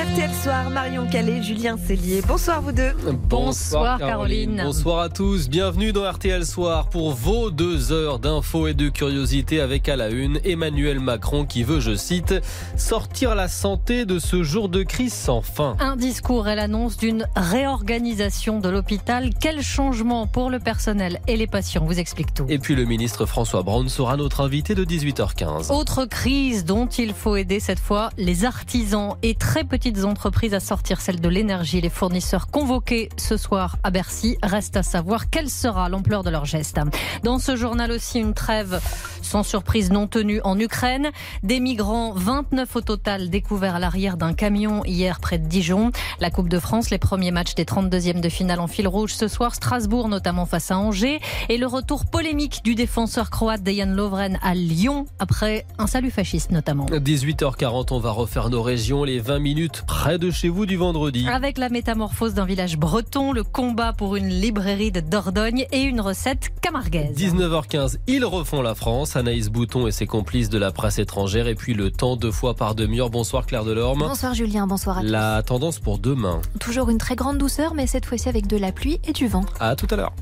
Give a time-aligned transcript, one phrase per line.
[0.00, 2.22] RTL Soir, Marion Calais, Julien Cellier.
[2.26, 2.92] Bonsoir vous deux.
[3.28, 4.62] Bonsoir, Caroline.
[4.64, 5.50] Bonsoir à tous.
[5.50, 10.08] Bienvenue dans RTL Soir pour vos deux heures d'infos et de curiosité avec à la
[10.08, 12.34] une Emmanuel Macron qui veut, je cite,
[12.78, 15.76] sortir la santé de ce jour de crise sans fin.
[15.80, 19.28] Un discours et l'annonce d'une réorganisation de l'hôpital.
[19.38, 21.84] Quel changement pour le personnel et les patients?
[21.84, 22.46] Vous explique tout.
[22.48, 25.70] Et puis le ministre François Braun sera notre invité de 18h15.
[25.70, 30.60] Autre crise dont il faut aider cette fois les artisans et très petites entreprises à
[30.60, 31.80] sortir, celle de l'énergie.
[31.80, 34.36] Les fournisseurs convoqués ce soir à Bercy.
[34.42, 36.78] Reste à savoir quelle sera l'ampleur de leur geste.
[37.24, 38.80] Dans ce journal aussi, une trêve
[39.22, 41.10] sans surprise non tenue en Ukraine.
[41.42, 45.90] Des migrants, 29 au total, découverts à l'arrière d'un camion hier près de Dijon.
[46.20, 49.28] La Coupe de France, les premiers matchs des 32e de finale en fil rouge ce
[49.28, 49.54] soir.
[49.54, 51.20] Strasbourg, notamment face à Angers.
[51.48, 56.52] Et le retour polémique du défenseur croate Dejan Lovren à Lyon après un salut fasciste
[56.52, 56.86] notamment.
[56.86, 61.26] 18h40, on va refaire nos régions, les 20 minutes près de chez vous du vendredi.
[61.28, 66.00] Avec la métamorphose d'un village breton, le combat pour une librairie de Dordogne et une
[66.00, 67.16] recette camarguaise.
[67.16, 69.16] 19h15, ils refont la France.
[69.16, 71.48] Anaïs Bouton et ses complices de la presse étrangère.
[71.48, 73.10] Et puis le temps deux fois par demi-heure.
[73.10, 74.00] Bonsoir Claire Delorme.
[74.00, 75.08] Bonsoir Julien, bonsoir à tous.
[75.08, 76.40] La tendance pour demain.
[76.58, 79.44] Toujours une très grande douceur, mais cette fois-ci avec de la pluie et du vent.
[79.58, 80.12] À tout à l'heure.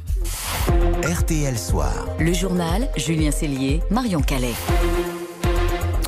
[1.03, 2.07] RTL Soir.
[2.19, 4.55] Le journal, Julien Cellier, Marion Calais.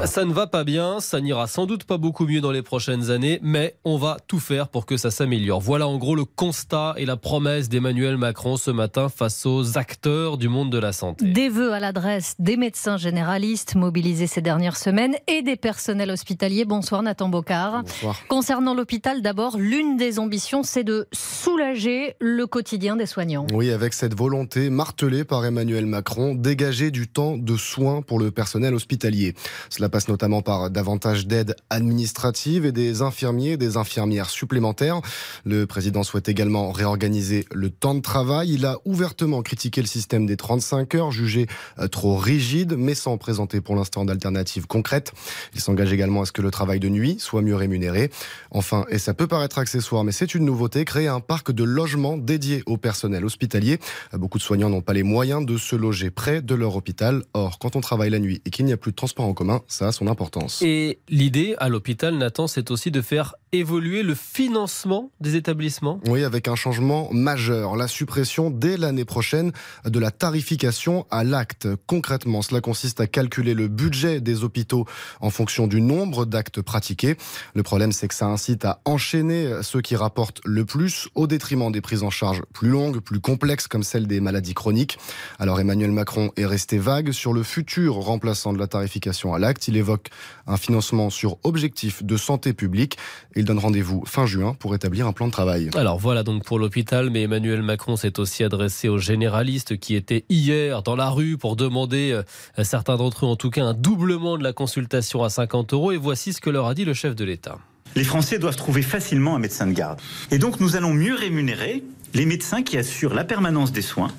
[0.05, 3.11] Ça ne va pas bien, ça n'ira sans doute pas beaucoup mieux dans les prochaines
[3.11, 5.61] années, mais on va tout faire pour que ça s'améliore.
[5.61, 10.39] Voilà en gros le constat et la promesse d'Emmanuel Macron ce matin face aux acteurs
[10.39, 11.27] du monde de la santé.
[11.27, 16.65] Des vœux à l'adresse des médecins généralistes mobilisés ces dernières semaines et des personnels hospitaliers.
[16.65, 17.83] Bonsoir Nathan Bocard.
[17.83, 18.19] Bonsoir.
[18.29, 23.47] Concernant l'hôpital, d'abord, l'une des ambitions, c'est de soulager le quotidien des soignants.
[23.53, 28.31] Oui, avec cette volonté martelée par Emmanuel Macron, dégager du temps de soins pour le
[28.31, 29.35] personnel hospitalier.
[29.69, 35.01] Cela passe notamment par davantage d'aide administrative et des infirmiers des infirmières supplémentaires.
[35.45, 38.53] Le président souhaite également réorganiser le temps de travail.
[38.53, 41.47] Il a ouvertement critiqué le système des 35 heures, jugé
[41.79, 45.13] euh, trop rigide, mais sans présenter pour l'instant d'alternatives concrètes.
[45.55, 48.11] Il s'engage également à ce que le travail de nuit soit mieux rémunéré.
[48.51, 52.17] Enfin, et ça peut paraître accessoire, mais c'est une nouveauté, créer un parc de logements
[52.17, 53.79] dédié au personnel hospitalier.
[54.13, 57.23] Beaucoup de soignants n'ont pas les moyens de se loger près de leur hôpital.
[57.35, 59.61] Or, quand on travaille la nuit et qu'il n'y a plus de transport en commun,
[59.81, 60.61] ça a son importance.
[60.61, 66.25] Et l'idée à l'hôpital, Nathan, c'est aussi de faire évoluer le financement des établissements Oui,
[66.25, 69.53] avec un changement majeur, la suppression dès l'année prochaine
[69.85, 71.69] de la tarification à l'acte.
[71.87, 74.87] Concrètement, cela consiste à calculer le budget des hôpitaux
[75.21, 77.17] en fonction du nombre d'actes pratiqués.
[77.55, 81.73] Le problème, c'est que ça incite à enchaîner ceux qui rapportent le plus au détriment
[81.73, 84.99] des prises en charge plus longues, plus complexes, comme celle des maladies chroniques.
[85.39, 89.67] Alors Emmanuel Macron est resté vague sur le futur remplaçant de la tarification à l'acte.
[89.69, 90.09] Il évoque
[90.47, 92.97] un financement sur objectif de santé publique.
[93.41, 95.71] Il donne rendez-vous fin juin pour établir un plan de travail.
[95.75, 100.27] Alors voilà donc pour l'hôpital, mais Emmanuel Macron s'est aussi adressé aux généralistes qui étaient
[100.29, 104.37] hier dans la rue pour demander, euh, certains d'entre eux en tout cas, un doublement
[104.37, 105.91] de la consultation à 50 euros.
[105.91, 107.57] Et voici ce que leur a dit le chef de l'État.
[107.97, 109.99] Les Français doivent trouver facilement un médecin de garde.
[110.31, 114.13] Et donc nous allons mieux rémunérer les médecins qui assurent la permanence des soins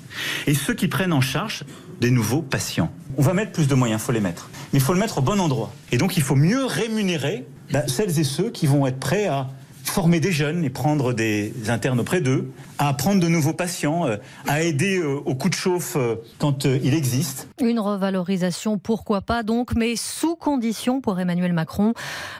[0.47, 1.63] et ceux qui prennent en charge
[1.99, 2.91] des nouveaux patients.
[3.17, 4.49] On va mettre plus de moyens, il faut les mettre.
[4.73, 5.71] Mais il faut le mettre au bon endroit.
[5.91, 9.47] Et donc il faut mieux rémunérer bah, celles et ceux qui vont être prêts à
[9.83, 14.17] former des jeunes et prendre des internes auprès d'eux, à prendre de nouveaux patients, euh,
[14.47, 17.49] à aider euh, au coup de chauffe euh, quand il existe.
[17.61, 21.93] Une revalorisation, pourquoi pas donc, mais sous condition pour Emmanuel Macron.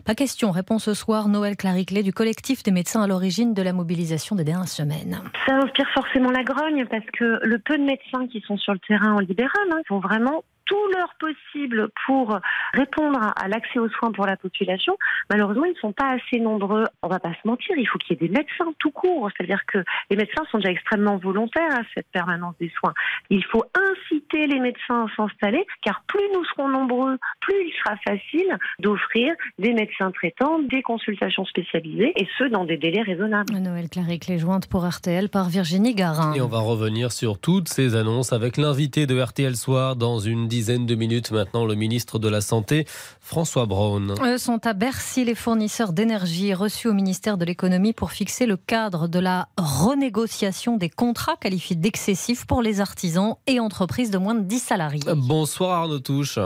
[0.06, 3.74] Pas question, répond ce soir Noël Clariclet du collectif des médecins à l'origine de la
[3.74, 5.22] mobilisation des dernières semaines.
[5.46, 8.80] Ça inspire forcément la grogne parce que le peu de médecins qui sont sur le
[8.80, 12.40] terrain en libéral hein, font vraiment tout leur possible pour
[12.74, 14.98] répondre à l'accès aux soins pour la population.
[15.30, 16.86] Malheureusement, ils ne sont pas assez nombreux.
[17.02, 19.30] On va pas se mentir, il faut qu'il y ait des médecins tout court.
[19.36, 19.80] C'est-à-dire que
[20.10, 22.94] les médecins sont déjà extrêmement volontaires à cette permanence des soins.
[23.30, 27.98] Il faut inciter les médecins à s'installer, car plus nous serons nombreux, plus il sera
[27.98, 33.54] facile d'offrir des médecins traitants, des consultations spécialisées, et ce, dans des délais raisonnables.
[33.54, 36.34] Noël Claric, les jointes pour RTL par Virginie Garin.
[36.34, 40.48] Et on va revenir sur toutes ces annonces avec l'invité de RTL Soir dans une
[40.48, 42.86] dizaine de minutes maintenant, le ministre de la Santé,
[43.20, 44.16] François Braun.
[44.24, 48.58] Eux sont à Bercy les fournisseurs d'énergie reçus au ministère de l'économie pour fixer le
[48.58, 54.36] cadre de la renégociation des contrats qualifiés d'excessifs pour les artisans et entreprises de moins
[54.36, 55.02] de 10 salariés.
[55.16, 56.38] Bonsoir Arnaud Touche.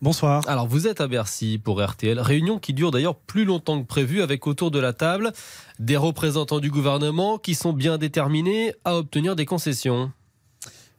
[0.00, 0.44] Bonsoir.
[0.46, 4.22] Alors vous êtes à Bercy pour RTL, réunion qui dure d'ailleurs plus longtemps que prévu
[4.22, 5.32] avec autour de la table
[5.80, 10.12] des représentants du gouvernement qui sont bien déterminés à obtenir des concessions.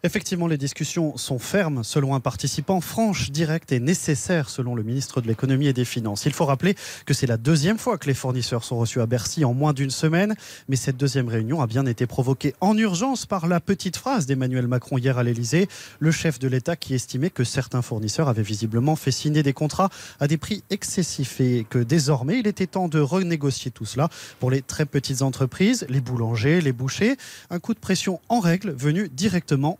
[0.01, 5.19] Effectivement, les discussions sont fermes selon un participant, franches, directes et nécessaires selon le ministre
[5.19, 6.25] de l'économie et des finances.
[6.25, 6.75] Il faut rappeler
[7.06, 9.90] que c'est la deuxième fois que les fournisseurs sont reçus à Bercy en moins d'une
[9.90, 10.36] semaine,
[10.69, 14.68] mais cette deuxième réunion a bien été provoquée en urgence par la petite phrase d'Emmanuel
[14.68, 15.68] Macron hier à l'Elysée,
[16.00, 19.90] le chef de l'État qui estimait que certains fournisseurs avaient visiblement fait signer des contrats
[20.22, 24.07] à des prix excessifs et que désormais il était temps de renégocier tout cela
[24.40, 27.18] pour les très petites entreprises, les boulangers, les bouchers.
[27.50, 29.78] Un coup de pression en règle venu directement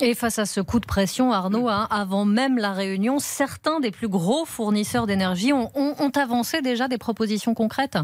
[0.00, 3.90] Et face à ce coup de pression, Arnaud, hein, avant même la réunion, certains des
[3.90, 7.98] plus gros fournisseurs d'énergie ont avancé déjà des propositions concrètes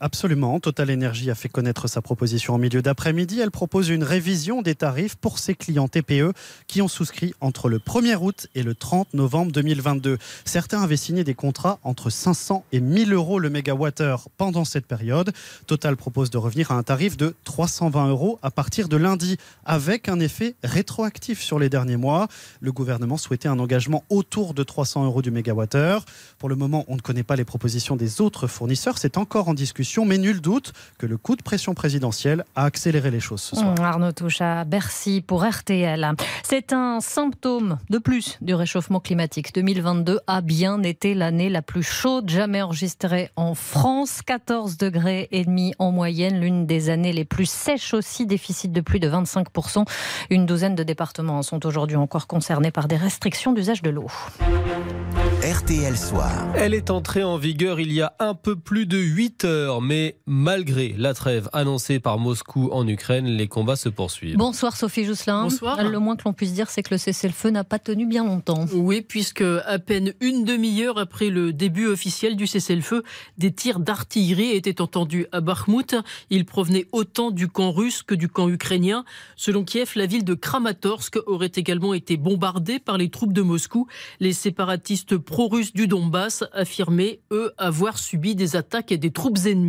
[0.00, 0.60] Absolument.
[0.60, 3.40] Total Energy a fait connaître sa proposition en milieu d'après-midi.
[3.40, 6.32] Elle propose une révision des tarifs pour ses clients TPE
[6.68, 10.18] qui ont souscrit entre le 1er août et le 30 novembre 2022.
[10.44, 15.32] Certains avaient signé des contrats entre 500 et 1000 euros le mégawattheure pendant cette période.
[15.66, 20.08] Total propose de revenir à un tarif de 320 euros à partir de lundi, avec
[20.08, 22.28] un effet rétroactif sur les derniers mois.
[22.60, 26.04] Le gouvernement souhaitait un engagement autour de 300 euros du mégawattheure.
[26.38, 28.98] Pour le moment, on ne connaît pas les propositions des autres fournisseurs.
[28.98, 33.10] C'est encore en discussion mais nul doute que le coup de pression présidentielle a accéléré
[33.10, 33.74] les choses ce soir.
[33.74, 36.12] Mmh, Arnaud Touche à Bercy pour RTL.
[36.42, 39.54] C'est un symptôme de plus du réchauffement climatique.
[39.54, 44.20] 2022 a bien été l'année la plus chaude jamais enregistrée en France.
[44.24, 48.80] 14 degrés et demi en moyenne, l'une des années les plus sèches aussi, déficit de
[48.80, 49.84] plus de 25%.
[50.30, 54.08] Une douzaine de départements sont aujourd'hui encore concernés par des restrictions d'usage de l'eau.
[55.42, 56.48] RTL Soir.
[56.56, 60.16] Elle est entrée en vigueur il y a un peu plus de 8 heures, mais
[60.26, 64.36] malgré la trêve annoncée par Moscou en Ukraine, les combats se poursuivent.
[64.36, 65.44] Bonsoir Sophie Jousselin.
[65.44, 65.82] Bonsoir.
[65.82, 68.66] Le moins que l'on puisse dire, c'est que le cessez-le-feu n'a pas tenu bien longtemps.
[68.72, 73.02] Oui, puisque à peine une demi-heure après le début officiel du cessez-le-feu,
[73.38, 75.96] des tirs d'artillerie étaient entendus à Bakhmut.
[76.30, 79.04] Ils provenaient autant du camp russe que du camp ukrainien.
[79.36, 83.86] Selon Kiev, la ville de Kramatorsk aurait également été bombardée par les troupes de Moscou.
[84.20, 89.67] Les séparatistes pro-russes du Donbass affirmaient, eux, avoir subi des attaques des troupes ennemies.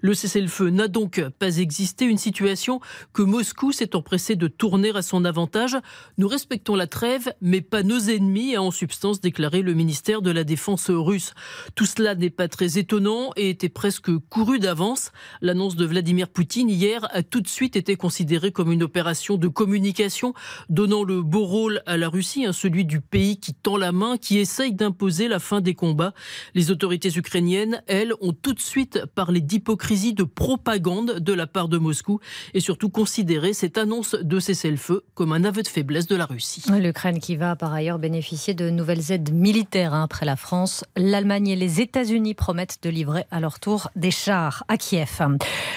[0.00, 2.80] Le cessez-le-feu n'a donc pas existé, une situation
[3.12, 5.76] que Moscou s'est empressé de tourner à son avantage.
[6.18, 10.30] Nous respectons la trêve, mais pas nos ennemis, a en substance déclaré le ministère de
[10.30, 11.34] la Défense russe.
[11.74, 15.12] Tout cela n'est pas très étonnant et était presque couru d'avance.
[15.40, 19.48] L'annonce de Vladimir Poutine hier a tout de suite été considérée comme une opération de
[19.48, 20.34] communication,
[20.68, 24.16] donnant le beau rôle à la Russie, hein, celui du pays qui tend la main,
[24.16, 26.14] qui essaye d'imposer la fin des combats.
[26.54, 31.68] Les autorités ukrainiennes, elles, ont tout de suite parlé d'hypocrisie, de propagande de la part
[31.68, 32.20] de Moscou
[32.54, 36.64] et surtout considéré cette annonce de cessez-le-feu comme un aveu de faiblesse de la Russie.
[36.70, 40.84] L'Ukraine qui va par ailleurs bénéficier de nouvelles aides militaires hein, après la France.
[40.96, 45.20] L'Allemagne et les États-Unis promettent de livrer à leur tour des chars à Kiev.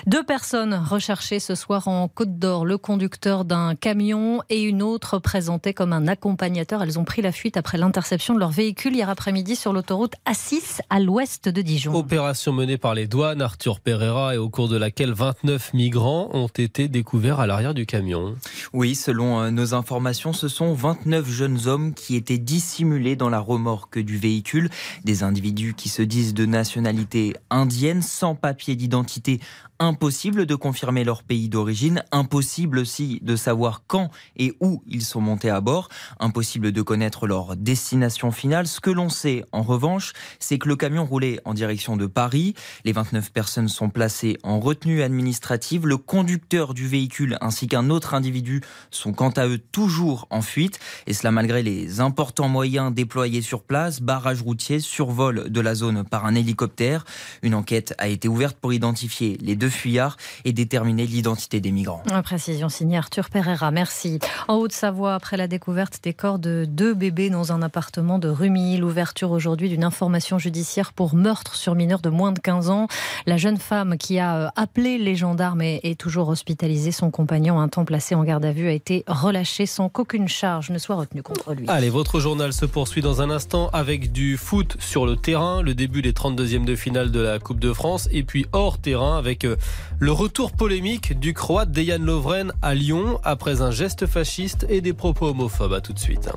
[0.08, 5.20] Deux personnes recherchées ce soir en Côte d'Or, le conducteur d'un camion et une autre
[5.20, 6.84] présentée comme un accompagnateur.
[6.84, 10.80] Elles ont pris la fuite après l'interception de leur véhicule hier après-midi sur l'autoroute A6
[10.90, 11.94] à l'ouest de Dijon.
[11.96, 16.48] Opération menée par les douanes Arthur Pereira et au cours de laquelle 29 migrants ont
[16.48, 18.36] été découverts à l'arrière du camion.
[18.74, 23.40] Oui, selon euh, nos informations, ce sont 29 jeunes hommes qui étaient dissimulés dans la
[23.40, 24.70] remorque du véhicule.
[25.04, 29.40] Des individus qui se disent de nationalité indienne, sans papier d'identité
[29.80, 35.22] impossible de confirmer leur pays d'origine, impossible aussi de savoir quand et où ils sont
[35.22, 35.88] montés à bord,
[36.20, 38.68] impossible de connaître leur destination finale.
[38.68, 42.56] Ce que l'on sait en revanche, c'est que le camion roulait en direction de Paris.
[42.84, 45.88] Les 29 personnes sont placées en retenue administrative.
[45.88, 50.80] Le conducteur du véhicule ainsi qu'un autre individu sont quant à eux toujours en fuite
[51.08, 56.04] et cela malgré les importants moyens déployés sur place, barrage routier, survol de la zone
[56.04, 57.06] par un hélicoptère.
[57.44, 62.04] Une enquête a été ouverte pour identifier les deux fuyards et déterminer l'identité des migrants.
[62.10, 64.20] La précision signée Arthur Pereira, merci.
[64.48, 68.78] En Haute-Savoie, après la découverte des corps de deux bébés dans un appartement de Rumilly,
[68.78, 72.88] l'ouverture aujourd'hui d'une information judiciaire pour meurtre sur mineur de moins de 15 ans.
[73.26, 77.60] La jeune femme qui a euh, appelé les gendarmes et est toujours hospitalisée, son compagnon,
[77.60, 80.96] un temps placé en garde à vue, a été relâché sans qu'aucune charge ne soit
[80.96, 81.66] retenue contre lui.
[81.68, 85.74] Allez, votre journal se poursuit dans un instant avec du foot sur le terrain, le
[85.74, 89.46] début des 32e de finale de la Coupe de France, et puis hors terrain avec
[89.46, 89.56] euh,
[90.00, 94.94] le retour polémique du Croate Dejan Lovren à Lyon après un geste fasciste et des
[94.94, 95.74] propos homophobes.
[95.74, 96.30] À tout de suite.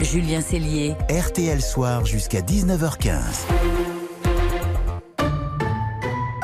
[0.00, 0.94] Julien Cellier.
[1.10, 3.46] RTL Soir jusqu'à 19h15.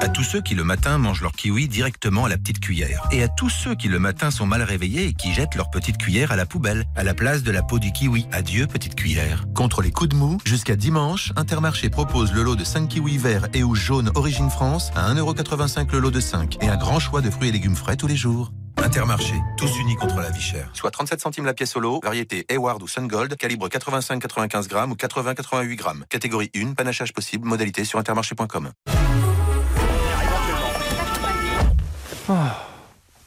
[0.02, 3.06] À tous ceux qui le matin mangent leur kiwi directement à la petite cuillère.
[3.12, 5.96] Et à tous ceux qui le matin sont mal réveillés et qui jettent leur petite
[5.96, 8.26] cuillère à la poubelle, à la place de la peau du kiwi.
[8.32, 9.44] Adieu petite cuillère.
[9.54, 13.46] Contre les coups de mou, jusqu'à dimanche, Intermarché propose le lot de 5 kiwis verts
[13.54, 17.20] et ou jaunes Origine France à 1,85€ le lot de 5 et un grand choix
[17.20, 18.50] de fruits et légumes frais tous les jours.
[18.78, 20.68] Intermarché, tous unis contre la vie chère.
[20.72, 24.96] Soit 37 centimes la pièce solo, variété Hayward ou Sun Gold, calibre 85-95 grammes ou
[24.96, 26.04] 80-88 grammes.
[26.08, 28.72] Catégorie 1, panachage possible, modalité sur intermarché.com.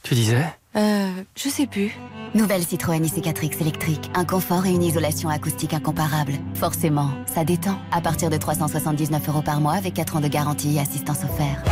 [0.04, 0.46] Tu disais
[0.76, 1.96] Euh, je sais plus.
[2.34, 4.12] Nouvelle Citroën IC4X électrique.
[4.14, 6.34] Un confort et une isolation acoustique incomparable.
[6.56, 7.80] Forcément, ça détend.
[7.92, 11.66] À partir de 379 euros par mois avec 4 ans de garantie et assistance offerte.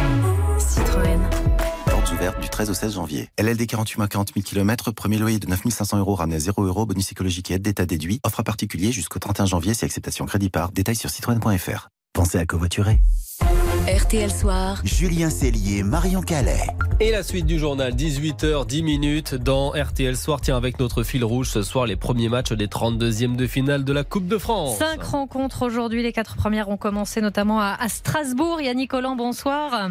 [0.57, 1.19] Citroën.
[1.85, 3.29] Portes ouvertes du 13 au 16 janvier.
[3.37, 6.85] LLD 48 mois 40 000 km, premier loyer de 9500 euros ramené à 0 euros,
[6.85, 8.19] bonus écologique et aide d'État déduit.
[8.23, 10.71] Offre à particulier jusqu'au 31 janvier si acceptation crédit par.
[10.71, 11.89] Détails sur citroën.fr.
[12.13, 12.99] Pensez à covoiturer.
[13.87, 14.79] RTL Soir.
[14.85, 16.67] Julien Cellier, Marion Calais.
[17.01, 20.39] Et la suite du journal, 18h10 minutes dans RTL Soir.
[20.39, 23.91] Tiens, avec notre fil rouge ce soir, les premiers matchs des 32e de finale de
[23.91, 24.77] la Coupe de France.
[24.77, 26.01] Cinq rencontres aujourd'hui.
[26.01, 28.61] Les quatre premières ont commencé notamment à, à Strasbourg.
[28.61, 29.89] Yannick Collant, bonsoir.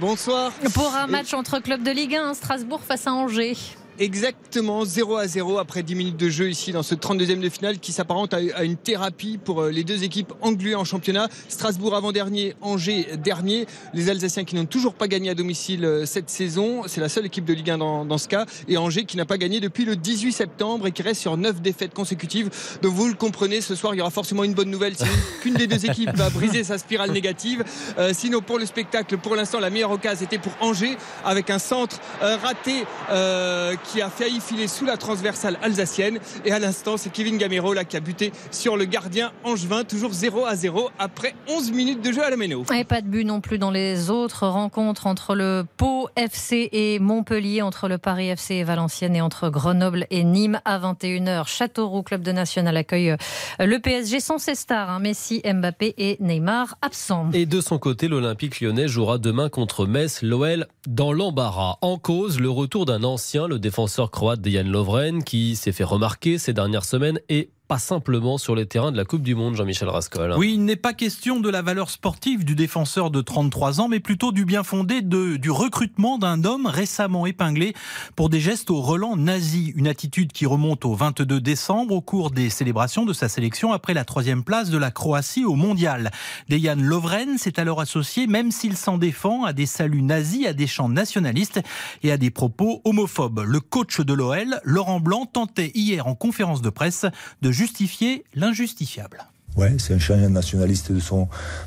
[0.00, 0.50] Bonsoir.
[0.72, 3.56] Pour un match entre clubs de Ligue 1, Strasbourg face à Angers.
[4.00, 7.78] Exactement 0 à 0 après 10 minutes de jeu ici dans ce 32e de finale
[7.78, 11.28] qui s'apparente à une thérapie pour euh, les deux équipes engluées en championnat.
[11.48, 13.66] Strasbourg avant-dernier, Angers dernier.
[13.92, 16.82] Les Alsaciens qui n'ont toujours pas gagné à domicile euh, cette saison.
[16.88, 18.46] C'est la seule équipe de Ligue 1 dans, dans ce cas.
[18.66, 21.60] Et Angers qui n'a pas gagné depuis le 18 septembre et qui reste sur 9
[21.60, 22.50] défaites consécutives.
[22.82, 24.94] Donc vous le comprenez, ce soir il y aura forcément une bonne nouvelle.
[24.96, 25.06] C'est
[25.42, 27.62] qu'une des deux équipes va briser sa spirale négative.
[27.98, 31.60] Euh, sinon pour le spectacle, pour l'instant la meilleure occasion était pour Angers avec un
[31.60, 36.18] centre euh, raté euh, qui a failli filer sous la transversale alsacienne.
[36.44, 40.12] Et à l'instant, c'est Kevin Gamero là qui a buté sur le gardien angevin, toujours
[40.12, 42.64] 0 à 0 après 11 minutes de jeu à la Méno.
[42.74, 46.98] Et pas de but non plus dans les autres rencontres entre le Pau FC et
[46.98, 51.46] Montpellier, entre le Paris FC et Valenciennes et entre Grenoble et Nîmes à 21h.
[51.46, 53.16] Châteauroux, club de national, accueille euh,
[53.60, 57.30] le PSG sans ses stars, hein, Messi, Mbappé et Neymar absents.
[57.32, 61.76] Et de son côté, l'Olympique lyonnais jouera demain contre Metz, l'OL dans l'embarras.
[61.82, 63.73] En cause, le retour d'un ancien, le défenseur
[64.10, 68.66] croate Dejan Lovren, qui s'est fait remarquer ces dernières semaines et pas simplement sur les
[68.66, 70.34] terrains de la Coupe du Monde, Jean-Michel Rascol.
[70.36, 74.00] Oui, il n'est pas question de la valeur sportive du défenseur de 33 ans, mais
[74.00, 77.72] plutôt du bien fondé du recrutement d'un homme récemment épinglé
[78.16, 79.72] pour des gestes au relent nazi.
[79.76, 83.94] Une attitude qui remonte au 22 décembre au cours des célébrations de sa sélection après
[83.94, 86.10] la troisième place de la Croatie au mondial.
[86.50, 90.66] Dejan Lovren s'est alors associé, même s'il s'en défend, à des saluts nazis, à des
[90.66, 91.62] chants nationalistes
[92.02, 93.42] et à des propos homophobes.
[93.46, 97.06] Le coach de l'OL, Laurent Blanc, tentait hier en conférence de presse
[97.40, 99.24] de justifier l'injustifiable.
[99.56, 100.92] Ouais, c'est un chant nationaliste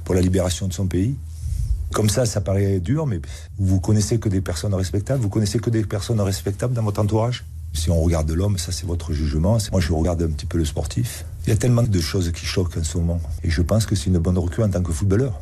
[0.03, 1.15] pour la libération de son pays.
[1.93, 3.21] Comme ça, ça paraît dur, mais
[3.57, 7.45] vous connaissez que des personnes respectables, vous connaissez que des personnes respectables dans votre entourage.
[7.73, 9.57] Si on regarde l'homme, ça c'est votre jugement.
[9.71, 11.25] Moi, je regarde un petit peu le sportif.
[11.45, 13.21] Il y a tellement de choses qui choquent en ce moment.
[13.43, 15.39] Et je pense que c'est une bonne recrue en tant que footballeur.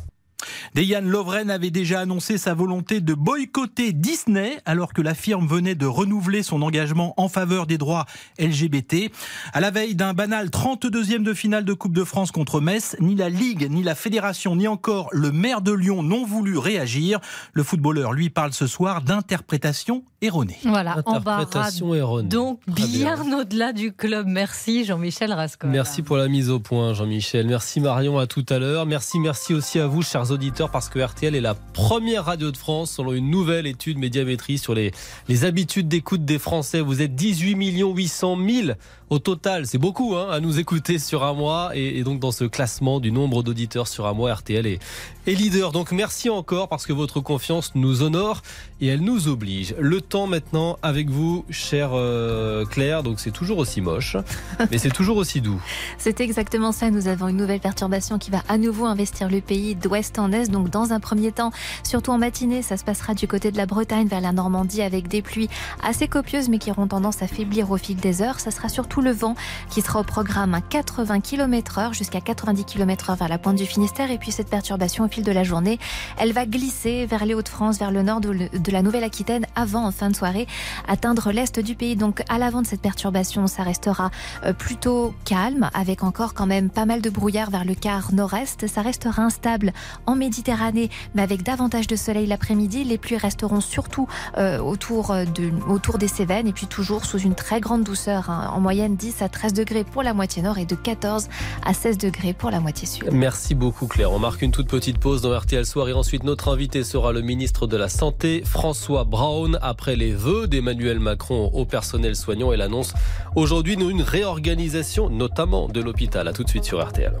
[0.74, 5.74] Dejan Lovren avait déjà annoncé sa volonté de boycotter Disney alors que la firme venait
[5.74, 8.06] de renouveler son engagement en faveur des droits
[8.38, 9.10] LGBT.
[9.52, 13.14] À la veille d'un banal 32e de finale de Coupe de France contre Metz, ni
[13.14, 17.20] la Ligue, ni la Fédération, ni encore le maire de Lyon n'ont voulu réagir.
[17.52, 20.56] Le footballeur, lui, parle ce soir d'interprétation erronée.
[20.64, 22.28] Voilà, Interprétation erronée.
[22.28, 23.38] Donc bien, bien.
[23.38, 24.26] au-delà du club.
[24.26, 25.70] Merci Jean-Michel Rascol.
[25.70, 27.46] Merci pour la mise au point Jean-Michel.
[27.46, 28.86] Merci Marion, à tout à l'heure.
[28.86, 32.56] Merci, merci aussi à vous chers auditeurs parce que RTL est la première radio de
[32.56, 34.92] France selon une nouvelle étude médiamétrie sur les,
[35.28, 36.80] les habitudes d'écoute des Français.
[36.80, 38.68] Vous êtes 18 800 000
[39.10, 39.66] au total.
[39.66, 43.00] C'est beaucoup hein, à nous écouter sur un mois et, et, donc dans ce classement
[43.00, 44.80] du nombre d'auditeurs sur un mois, RTL est,
[45.26, 45.72] est leader.
[45.72, 48.42] Donc merci encore parce que votre confiance nous honore
[48.80, 49.74] et elle nous oblige.
[49.78, 53.02] Le temps maintenant avec vous, chère euh, Claire.
[53.02, 54.16] Donc c'est toujours aussi moche,
[54.70, 55.60] mais c'est toujours aussi doux.
[55.98, 56.90] C'est exactement ça.
[56.90, 60.50] Nous avons une nouvelle perturbation qui va à nouveau investir le pays d'ouest en est.
[60.50, 63.66] Donc dans un premier temps, surtout en matinée, ça se passera du côté de la
[63.66, 65.48] Bretagne vers la Normandie avec des pluies
[65.82, 68.40] assez copieuses mais qui auront tendance à faiblir au fil des heures.
[68.40, 69.34] Ça sera surtout le vent
[69.70, 73.56] qui sera au programme à 80 km heure jusqu'à 90 km heure vers la pointe
[73.56, 74.10] du Finistère.
[74.10, 75.78] Et puis cette perturbation au fil de la journée,
[76.18, 80.10] elle va glisser vers les Hauts-de-France, vers le nord de la Nouvelle-Aquitaine avant en fin
[80.10, 80.46] de soirée
[80.88, 81.96] atteindre l'est du pays.
[81.96, 84.10] Donc à l'avant de cette perturbation, ça restera
[84.58, 88.66] plutôt calme avec encore quand même pas mal de brouillard vers le quart nord-est.
[88.66, 89.72] Ça restera instable
[90.06, 92.84] en Méditerranée, mais avec davantage de soleil l'après-midi.
[92.84, 97.34] Les pluies resteront surtout euh, autour, de, autour des Cévennes et puis toujours sous une
[97.34, 98.30] très grande douceur.
[98.30, 98.50] Hein.
[98.52, 101.28] En moyenne 10 à 13 degrés pour la moitié nord et de 14
[101.64, 103.08] à 16 degrés pour la moitié sud.
[103.12, 104.12] Merci beaucoup Claire.
[104.12, 107.66] On marque une toute petite pause dans RTL Soir ensuite notre invité sera le ministre
[107.66, 112.94] de la Santé François Braun après les vœux d'Emmanuel Macron au personnel soignant et l'annonce
[113.34, 116.26] aujourd'hui d'une réorganisation notamment de l'hôpital.
[116.26, 117.12] A tout de suite sur RTL.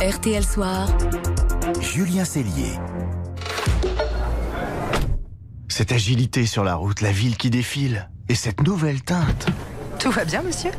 [0.00, 0.88] RTL Soir.
[1.80, 2.72] Julien Cellier.
[5.68, 9.46] Cette agilité sur la route, la ville qui défile, et cette nouvelle teinte.
[9.98, 10.70] Tout va bien, monsieur?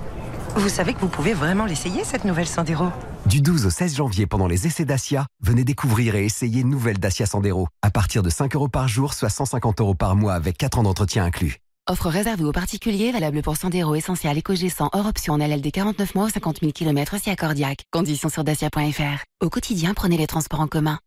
[0.55, 2.87] Vous savez que vous pouvez vraiment l'essayer, cette nouvelle Sandero?
[3.31, 6.99] Du 12 au 16 janvier, pendant les essais Dacia, venez découvrir et essayer une nouvelle
[6.99, 7.69] Dacia Sandero.
[7.81, 10.83] À partir de 5 euros par jour, soit 150 euros par mois avec 4 ans
[10.83, 11.59] d'entretien inclus.
[11.89, 16.13] Offre réservée aux particuliers, valable pour Sandero Essentiel Éco G100 hors option en LLD 49
[16.13, 17.85] mois ou 50 000 km si accordiaque.
[17.89, 19.23] Conditions sur dacia.fr.
[19.39, 20.99] Au quotidien, prenez les transports en commun.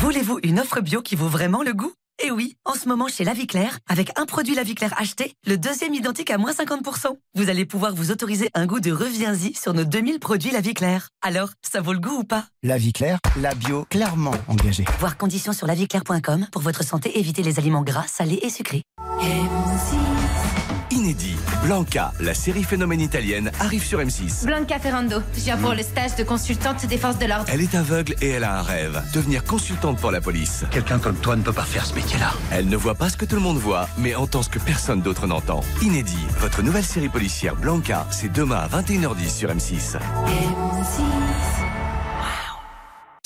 [0.00, 1.92] Voulez-vous une offre bio qui vaut vraiment le goût?
[2.26, 4.94] Eh oui, en ce moment chez La Vie Claire, avec un produit La Vie Claire
[4.96, 7.08] acheté, le deuxième identique à moins 50%.
[7.34, 10.72] Vous allez pouvoir vous autoriser un goût de reviens-y sur nos 2000 produits La Vie
[10.72, 11.10] Claire.
[11.20, 12.46] Alors, ça vaut le goût ou pas?
[12.62, 14.86] La vie claire, la bio clairement engagée.
[15.00, 18.80] Voir conditions sur laviclaire.com pour votre santé, évitez les aliments gras, salés et sucrés.
[20.90, 24.46] Inédit, Blanca, la série phénomène italienne, arrive sur M6.
[24.46, 27.46] Blanca Ferrando, je viens pour le stage de consultante des forces de l'ordre.
[27.48, 30.64] Elle est aveugle et elle a un rêve, devenir consultante pour la police.
[30.70, 31.94] Quelqu'un comme toi ne peut pas faire ce
[32.50, 35.00] Elle ne voit pas ce que tout le monde voit, mais entend ce que personne
[35.00, 35.60] d'autre n'entend.
[35.82, 39.98] Inédit, votre nouvelle série policière Blanca, c'est demain à 21h10 sur M6.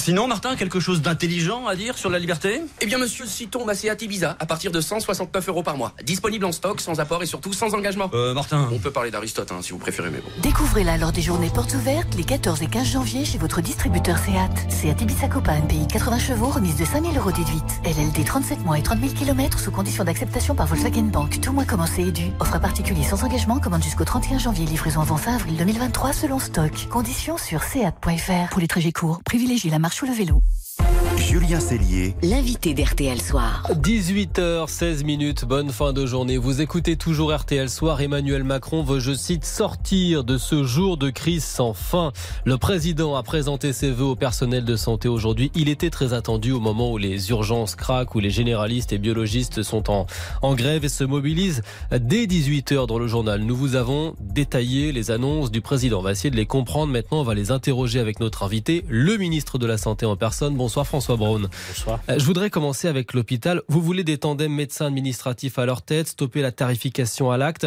[0.09, 2.63] Sinon, Martin, quelque chose d'intelligent à dire sur la liberté?
[2.81, 5.93] Eh bien, monsieur, citons ma Seat Ibiza à partir de 169 euros par mois.
[6.03, 8.11] Disponible en stock, sans apport et surtout sans engagement.
[8.15, 8.71] Euh, Martin.
[8.73, 10.31] On peut parler d'Aristote, hein, si vous préférez, mais bon.
[10.41, 14.73] Découvrez-la lors des journées portes ouvertes les 14 et 15 janvier chez votre distributeur Seat.
[14.73, 17.63] Seat Ibiza Copa, pays 80 chevaux, remise de 5000 euros déduite.
[17.85, 21.39] LLD 37 mois et 30 000 km sous condition d'acceptation par Volkswagen Bank.
[21.43, 22.31] Tout mois commencé et dû.
[22.41, 24.65] Offre particulier sans engagement, commande jusqu'au 31 janvier.
[24.65, 26.73] Livraison avant fin avril 2023 selon stock.
[26.89, 28.49] Conditions sur seat.fr.
[28.51, 30.43] Pour les trajets courts, privilégiez la marche ou le vélo.
[31.19, 33.65] Julien Cellier, L'invité d'RTL Soir.
[33.71, 36.39] 18h16 minutes, bonne fin de journée.
[36.39, 38.01] Vous écoutez toujours RTL Soir.
[38.01, 42.13] Emmanuel Macron veut, je cite, sortir de ce jour de crise sans fin.
[42.45, 45.51] Le président a présenté ses vœux au personnel de santé aujourd'hui.
[45.57, 49.65] Il était très attendu au moment où les urgences craquent, où les généralistes et biologistes
[49.65, 50.07] sont en,
[50.41, 51.63] en grève et se mobilisent.
[51.91, 55.99] Dès 18h dans le journal, nous vous avons détaillé les annonces du président.
[55.99, 57.21] On va essayer de les comprendre maintenant.
[57.21, 60.57] On va les interroger avec notre invité, le ministre de la Santé en personne.
[60.57, 61.49] Bonsoir François Braun.
[61.69, 62.01] Bonsoir.
[62.09, 63.63] Euh, Je voudrais commencer avec l'hôpital.
[63.69, 67.67] Vous voulez des tandems médecins administratifs à leur tête, stopper la tarification à l'acte.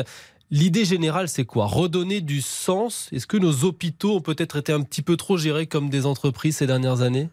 [0.51, 1.65] L'idée générale, c'est quoi?
[1.65, 3.07] Redonner du sens?
[3.13, 6.57] Est-ce que nos hôpitaux ont peut-être été un petit peu trop gérés comme des entreprises
[6.57, 7.29] ces dernières années?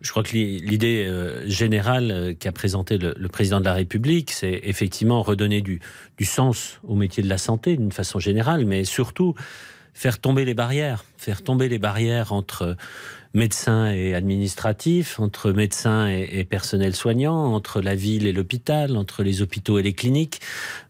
[0.00, 3.74] Je crois que l'i- l'idée euh, générale euh, qu'a présentée le, le président de la
[3.74, 5.80] République, c'est effectivement redonner du,
[6.18, 9.34] du sens au métier de la santé d'une façon générale, mais surtout
[9.94, 12.76] faire tomber les barrières, faire tomber les barrières entre
[13.34, 19.22] médecins et administratifs, entre médecins et, et personnel soignant, entre la ville et l'hôpital, entre
[19.22, 20.40] les hôpitaux et les cliniques,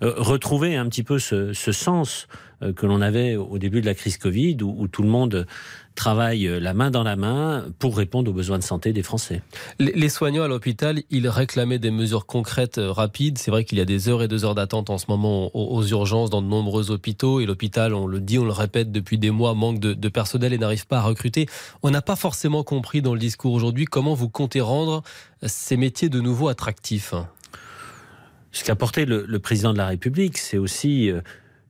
[0.03, 2.27] Euh, retrouver un petit peu ce, ce sens
[2.62, 5.47] euh, que l'on avait au début de la crise Covid, où, où tout le monde
[5.94, 9.42] travaille euh, la main dans la main pour répondre aux besoins de santé des Français.
[9.78, 13.38] Les soignants à l'hôpital, ils réclamaient des mesures concrètes, euh, rapides.
[13.38, 15.83] C'est vrai qu'il y a des heures et des heures d'attente en ce moment aux,
[15.85, 17.40] urgences dans de nombreux hôpitaux.
[17.40, 20.52] Et l'hôpital, on le dit, on le répète depuis des mois, manque de, de personnel
[20.52, 21.46] et n'arrive pas à recruter.
[21.83, 25.02] On n'a pas forcément compris dans le discours aujourd'hui comment vous comptez rendre
[25.44, 27.14] ces métiers de nouveau attractifs.
[28.52, 31.22] Ce qu'a porté le, le président de la République, c'est aussi euh,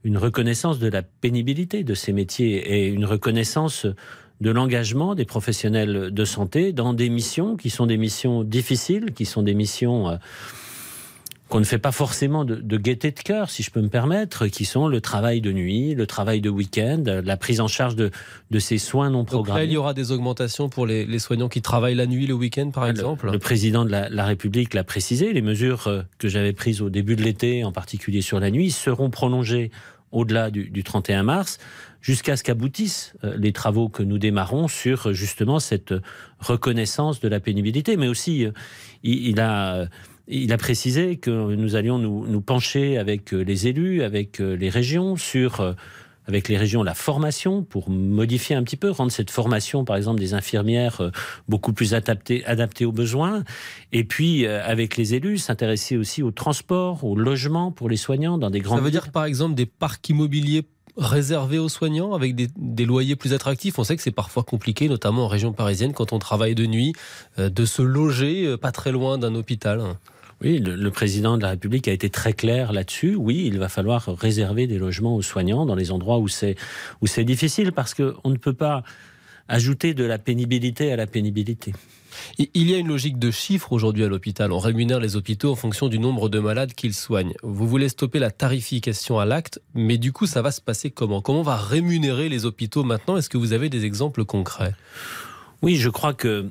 [0.04, 3.86] une reconnaissance de la pénibilité de ces métiers et une reconnaissance
[4.40, 9.24] de l'engagement des professionnels de santé dans des missions qui sont des missions difficiles, qui
[9.24, 10.16] sont des missions euh,
[11.52, 14.46] qu'on ne fait pas forcément de, de gaieté de cœur, si je peux me permettre,
[14.46, 18.10] qui sont le travail de nuit, le travail de week-end, la prise en charge de,
[18.50, 19.64] de ces soins non Donc là, programmés.
[19.66, 22.70] il y aura des augmentations pour les, les soignants qui travaillent la nuit, le week-end,
[22.70, 23.30] par exemple.
[23.30, 26.88] Le président de la, la République l'a précisé, les mesures euh, que j'avais prises au
[26.88, 29.70] début de l'été, en particulier sur la nuit, seront prolongées
[30.10, 31.58] au-delà du, du 31 mars,
[32.00, 35.92] jusqu'à ce qu'aboutissent euh, les travaux que nous démarrons sur euh, justement cette
[36.38, 37.98] reconnaissance de la pénibilité.
[37.98, 38.46] Mais aussi,
[39.02, 39.86] il, il a...
[40.28, 44.54] il a précisé que nous allions nous, nous pencher avec euh, les élus, avec euh,
[44.54, 45.72] les régions, sur, euh,
[46.26, 50.20] avec les régions, la formation, pour modifier un petit peu, rendre cette formation, par exemple,
[50.20, 51.10] des infirmières
[51.48, 53.42] beaucoup plus adaptée, adaptée aux besoins.
[53.90, 58.50] Et puis, avec les élus, s'intéresser aussi au transport, au logement pour les soignants dans
[58.50, 60.62] des grandes Ça veut dire par exemple des parcs immobiliers
[60.96, 63.78] réservés aux soignants avec des, des loyers plus attractifs.
[63.78, 66.92] On sait que c'est parfois compliqué, notamment en région parisienne, quand on travaille de nuit,
[67.38, 69.82] euh, de se loger euh, pas très loin d'un hôpital.
[70.42, 73.14] Oui, le, le président de la République a été très clair là-dessus.
[73.14, 76.56] Oui, il va falloir réserver des logements aux soignants dans les endroits où c'est
[77.00, 78.82] où c'est difficile parce que on ne peut pas
[79.48, 81.72] ajouter de la pénibilité à la pénibilité.
[82.38, 84.52] Il y a une logique de chiffres aujourd'hui à l'hôpital.
[84.52, 87.34] On rémunère les hôpitaux en fonction du nombre de malades qu'ils soignent.
[87.42, 91.22] Vous voulez stopper la tarification à l'acte, mais du coup, ça va se passer comment?
[91.22, 93.16] Comment on va rémunérer les hôpitaux maintenant?
[93.16, 94.74] Est-ce que vous avez des exemples concrets?
[95.62, 96.50] Oui, je crois que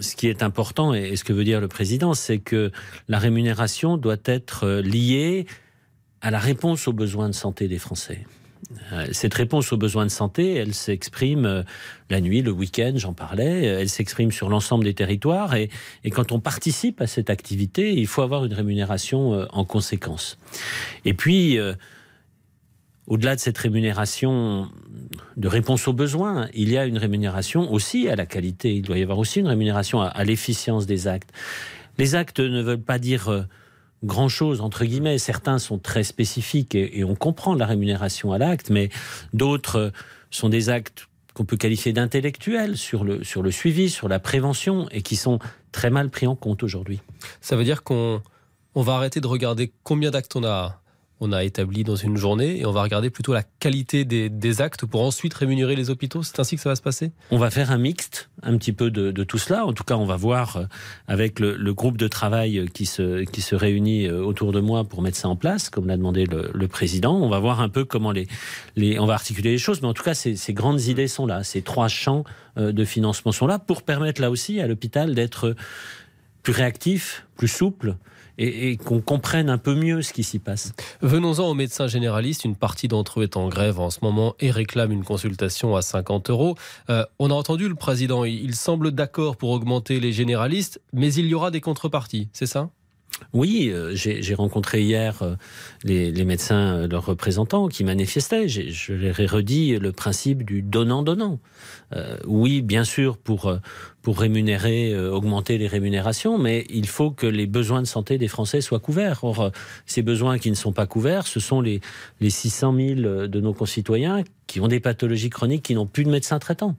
[0.00, 2.70] ce qui est important et ce que veut dire le président, c'est que
[3.08, 5.46] la rémunération doit être liée
[6.20, 8.26] à la réponse aux besoins de santé des Français.
[8.92, 11.62] Euh, cette réponse aux besoins de santé, elle s'exprime euh,
[12.10, 15.70] la nuit, le week-end, j'en parlais, euh, elle s'exprime sur l'ensemble des territoires et,
[16.10, 20.38] quand on participe à cette activité, il faut avoir une rémunération en conséquence.
[21.04, 21.58] Et puis,
[23.06, 24.70] au-delà de cette rémunération
[25.36, 28.98] de réponse aux besoins, il y a une rémunération aussi à la qualité, il doit
[28.98, 31.32] y avoir aussi une rémunération à l'efficience des actes.
[31.98, 33.46] Les actes ne veulent pas dire
[34.04, 35.18] grand-chose, entre guillemets.
[35.18, 38.90] Certains sont très spécifiques et, on comprend la rémunération à l'acte, mais
[39.32, 39.92] d'autres
[40.30, 44.88] sont des actes qu'on peut qualifier d'intellectuels sur le, sur le suivi, sur la prévention,
[44.90, 45.38] et qui sont
[45.70, 47.00] très mal pris en compte aujourd'hui.
[47.40, 48.22] Ça veut dire qu'on
[48.74, 50.80] on va arrêter de regarder combien d'actes on a
[51.20, 54.86] on a établi dans une journée et on va regarder plutôt la qualité des, actes
[54.86, 57.12] pour ensuite rémunérer les hôpitaux C'est ainsi que ça va se passer?
[57.30, 59.66] On va faire un mixte un petit peu de, tout cela.
[59.66, 60.64] En tout cas, on va voir euh,
[61.08, 65.02] avec le, groupe de travail qui se, qui se réunit euh, autour de moi pour
[65.02, 67.16] mettre ça en place, comme l'a demandé le, président.
[67.16, 68.26] On va voir un peu comment les,
[68.76, 69.82] les, on va articuler les choses.
[69.82, 71.44] Mais en tout cas, ces, ces grandes idées sont là.
[71.44, 72.24] Ces trois champs
[72.58, 75.54] euh, de financement sont là pour permettre là aussi à l'hôpital d'être
[76.42, 77.96] plus réactif, plus souple
[78.38, 80.72] et, qu'on comprenne un peu mieux ce qui s'y passe.
[81.00, 82.44] Venons-en aux médecins généralistes.
[82.44, 85.82] Une partie d'entre eux est en grève en ce moment et réclame une consultation à
[85.82, 86.56] 50 euros.
[86.90, 91.26] Euh, on a entendu le président, il semble d'accord pour augmenter les généralistes, mais il
[91.26, 92.70] y aura des contreparties, c'est ça?
[93.32, 95.36] Oui, euh, j'ai rencontré hier euh,
[95.84, 98.48] les, médecins, euh, leurs représentants, qui manifestaient.
[98.48, 101.38] Je leur ai redit le principe du donnant-donnant.
[102.26, 103.52] oui, bien sûr, pour,
[104.02, 108.60] pour rémunérer, augmenter les rémunérations, mais il faut que les besoins de santé des Français
[108.60, 109.22] soient couverts.
[109.22, 109.52] Or,
[109.86, 111.80] ces besoins qui ne sont pas couverts, ce sont les,
[112.20, 116.10] les 600 000 de nos concitoyens qui ont des pathologies chroniques, qui n'ont plus de
[116.10, 116.76] médecin traitant.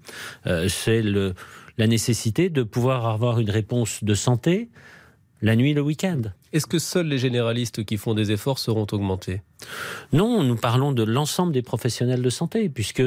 [0.67, 4.69] C'est la nécessité de pouvoir avoir une réponse de santé
[5.41, 6.21] la nuit, le week-end.
[6.53, 9.41] Est-ce que seuls les généralistes qui font des efforts seront augmentés?
[10.13, 13.03] Non, nous parlons de l'ensemble des professionnels de santé, puisque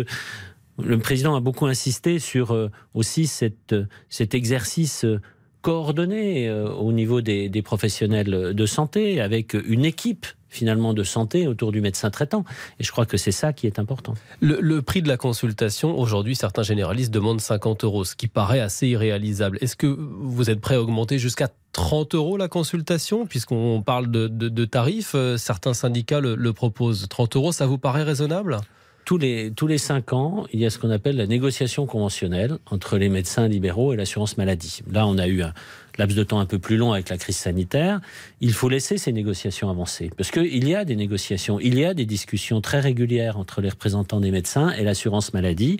[0.78, 3.74] le président a beaucoup insisté sur euh, aussi cette,
[4.08, 5.20] cet exercice euh,
[5.62, 11.72] coordonné euh, au niveau des, professionnels de santé, avec une équipe finalement de santé autour
[11.72, 12.44] du médecin traitant.
[12.78, 14.14] Et je crois que c'est ça qui est important.
[14.40, 18.88] Le, prix de la consultation, aujourd'hui, certains généralistes demandent 50 euros, ce qui paraît assez
[18.88, 19.58] irréalisable.
[19.60, 24.64] Est-ce que vous êtes prêt à augmenter jusqu'à 30 euros la consultation, puisqu'on parle de,
[24.64, 27.06] tarifs euh, Certains syndicats le, le proposent.
[27.08, 28.58] 30 euros, ça vous paraît raisonnable?
[29.04, 32.58] Tous les, tous les cinq ans, il y a ce qu'on appelle la négociation conventionnelle
[32.70, 34.82] entre les médecins libéraux et l'assurance maladie.
[34.90, 35.52] Là, on a eu un
[36.00, 38.00] laps de temps un peu plus long avec la crise sanitaire.
[38.40, 40.10] Il faut laisser ces négociations avancer.
[40.16, 43.68] Parce qu'il y a des négociations, il y a des discussions très régulières entre les
[43.68, 45.78] représentants des médecins et l'assurance maladie.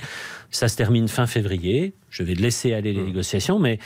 [0.51, 1.95] Ça se termine fin février.
[2.11, 3.07] Je vais laisser aller les mmh.
[3.07, 3.79] négociations, mais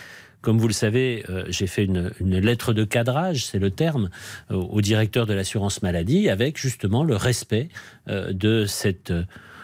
[0.44, 4.10] comme vous le savez, euh, j'ai fait une, lettre de cadrage, c'est le terme,
[4.50, 7.70] euh, au directeur de l'assurance maladie, avec justement le respect
[8.08, 9.12] euh, de cette,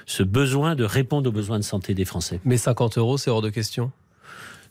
[0.07, 2.41] ce besoin de répondre aux besoins de santé des Français.
[2.47, 3.93] Mais 50 euros, c'est hors de question?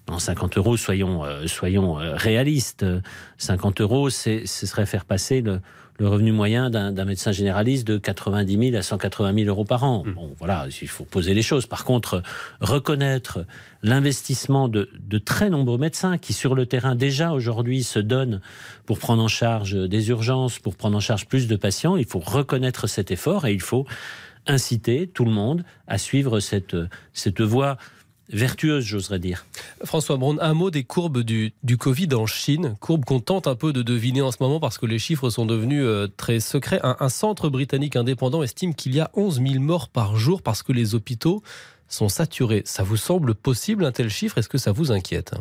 [0.10, 2.86] Non, 50 euros, soyons, soyons réalistes.
[3.38, 5.62] 50 euros, ce serait faire passer le,
[6.00, 10.04] le revenu moyen d'un médecin généraliste de 90 000 à 180 000 euros par an.
[10.06, 10.14] Hmm.
[10.14, 11.66] Bon, voilà, il faut poser les choses.
[11.66, 12.24] Par contre,
[12.62, 13.46] reconnaître
[13.84, 18.40] l'investissement de, de, très nombreux médecins qui, sur le terrain, déjà aujourd'hui se donnent
[18.86, 22.20] pour prendre en charge des urgences, pour prendre en charge plus de patients, il faut
[22.20, 23.86] reconnaître cet effort et il faut
[24.48, 26.78] inciter tout le monde à suivre cette,
[27.14, 27.78] cette voie
[28.30, 29.46] vertueuse, j'oserais dire.
[29.84, 33.56] François Braun, un mot des courbes du, du Covid en Chine, courbes qu'on tente un
[33.56, 36.80] peu de deviner en ce moment parce que les chiffres sont devenus euh, très secrets.
[36.84, 40.72] Un, centre britannique indépendant estime qu'il y a 11 000 morts par jour parce que
[40.72, 41.42] les hôpitaux
[41.88, 42.62] sont saturés.
[42.66, 44.38] Ça vous semble possible un tel chiffre?
[44.38, 45.34] Est-ce que ça vous inquiète?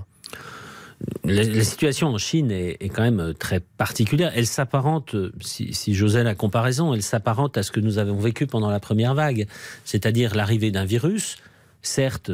[1.25, 4.33] La, situation en Chine est, quand même euh, très particulière.
[4.35, 8.19] Elle s'apparente, euh, si, si j'osais la comparaison, elle s'apparente à ce que nous avons
[8.19, 9.47] vécu pendant la première vague,
[9.85, 11.37] c'est-à-dire l'arrivée d'un virus,
[11.83, 12.33] certes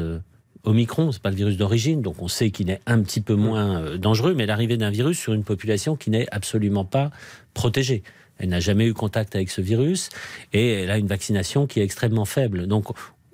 [0.65, 3.79] Omicron, c'est pas le virus d'origine, donc on sait qu'il est un petit peu moins
[3.79, 7.11] euh, dangereux, mais l'arrivée d'un virus sur une population qui n'est absolument pas
[7.53, 8.03] protégée.
[8.37, 10.09] Elle n'a jamais eu contact avec ce virus
[10.51, 12.67] et elle a une vaccination qui est extrêmement faible.
[12.67, 12.87] Donc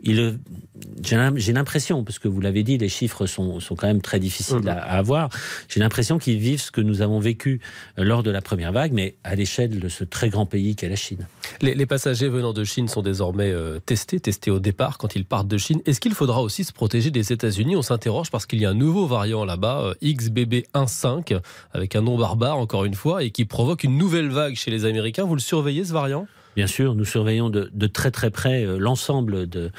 [0.04, 4.70] j'ai l'impression, parce que vous l'avez dit, les chiffres sont, quand même très difficiles mhm.
[4.70, 5.30] à, avoir,
[5.68, 7.62] j'ai l'impression qu'ils vivent ce que nous avons vécu
[7.98, 10.90] euh, lors de la première vague, mais à l'échelle de ce très grand pays qu'est
[10.90, 11.28] la Chine.
[11.62, 15.48] Les, passagers venant de Chine sont désormais euh, testés, testés au départ quand ils partent
[15.48, 15.82] de Chine.
[15.86, 17.76] Est-ce qu'il faudra aussi se protéger des États-Unis?
[17.76, 21.40] On s'interroge parce qu'il y a un nouveau variant là-bas, euh, XBB1.5,
[21.74, 24.86] avec un nom barbare encore une fois, et qui provoque une nouvelle vague chez les
[24.86, 25.26] Américains.
[25.26, 26.28] Vous le surveillez ce variant?
[26.56, 29.72] Bien sûr, nous surveillons de, de très très près euh, l'ensemble de,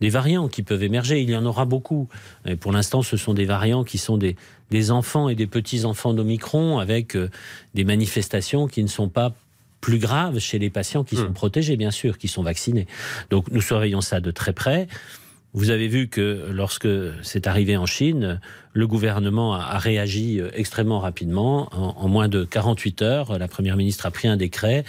[0.00, 1.20] des variants qui peuvent émerger.
[1.20, 2.08] Il y en aura beaucoup.
[2.46, 4.36] Et pour l'instant, ce sont des variants qui sont des,
[4.70, 7.30] des enfants et des petits-enfants d'Omicron avec euh,
[7.74, 9.34] des manifestations qui ne sont pas
[9.80, 12.86] plus graves chez les patients qui sont protégés, bien sûr, qui sont vaccinés.
[13.30, 14.88] Donc nous surveillons ça de très près.
[15.52, 16.88] Vous avez vu que lorsque
[17.22, 18.40] c'est arrivé en Chine,
[18.72, 21.68] le gouvernement a, réagi euh, extrêmement rapidement.
[21.72, 24.84] En, en moins de 48 heures, la Première ministre a pris un décret.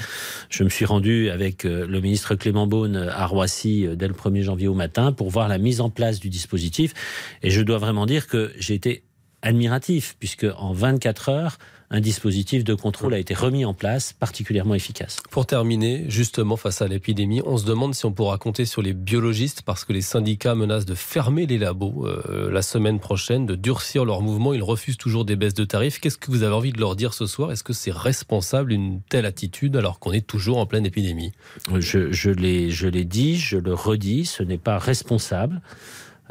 [0.50, 4.13] Je me suis rendu avec euh, le ministre Clément Beaune à Roissy euh, dès le
[4.13, 6.93] 1er janvier au matin pour voir la mise en place du dispositif.
[7.41, 9.04] Et je dois vraiment dire que j'ai été
[9.41, 11.58] admiratif, puisque en 24 heures,
[11.93, 15.17] un dispositif de contrôle a été remis en place, particulièrement efficace.
[15.30, 18.93] Pour terminer, justement, face à l'épidémie, on se demande si on pourra compter sur les
[18.93, 23.56] biologistes, parce que les syndicats menacent de fermer les labos euh, la semaine prochaine, de
[23.56, 24.54] durcir leurs mouvements.
[24.54, 25.99] Ils refusent toujours des baisses de tarifs.
[25.99, 27.51] Qu'est-ce que vous avez envie de leur dire ce soir?
[27.51, 31.34] Est-ce que c'est responsable une telle attitude alors qu'on est toujours en pleine épidémie?
[31.77, 35.62] Je, je l'ai dit, je le redis, ce n'est pas responsable.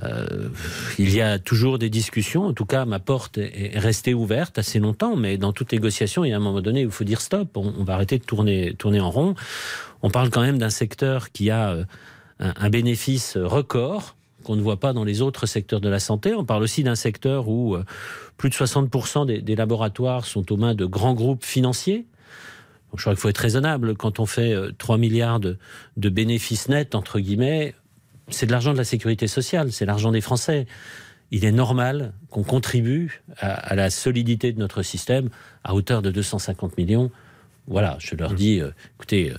[0.03, 0.49] Euh,
[0.99, 2.47] il y a toujours des discussions.
[2.47, 6.31] En tout cas, ma porte est restée ouverte assez longtemps, mais dans toute négociation, il
[6.31, 7.57] y a un moment donné où il faut dire stop.
[7.57, 9.35] On, va arrêter de tourner, en rond.
[10.03, 11.85] On parle quand même d'un secteur qui a euh,
[12.39, 16.35] un, bénéfice record qu'on ne voit pas dans les autres secteurs de la santé.
[16.35, 17.85] On parle aussi d'un secteur où euh,
[18.39, 22.07] plus de 60% des, laboratoires sont aux mains de grands groupes financiers.
[22.97, 23.95] Je crois qu'il faut être raisonnable.
[23.95, 25.59] Quand on fait 3 milliards de
[26.09, 27.75] bénéfices nets, entre guillemets,
[28.31, 30.67] c'est de l'argent de la sécurité sociale, c'est l'argent des Français.
[31.31, 35.31] Il est normal qu'on contribue à, la solidité de notre système
[35.63, 37.11] à hauteur de 250 millions.
[37.69, 39.37] Voilà, je leur dis, euh, écoutez, euh,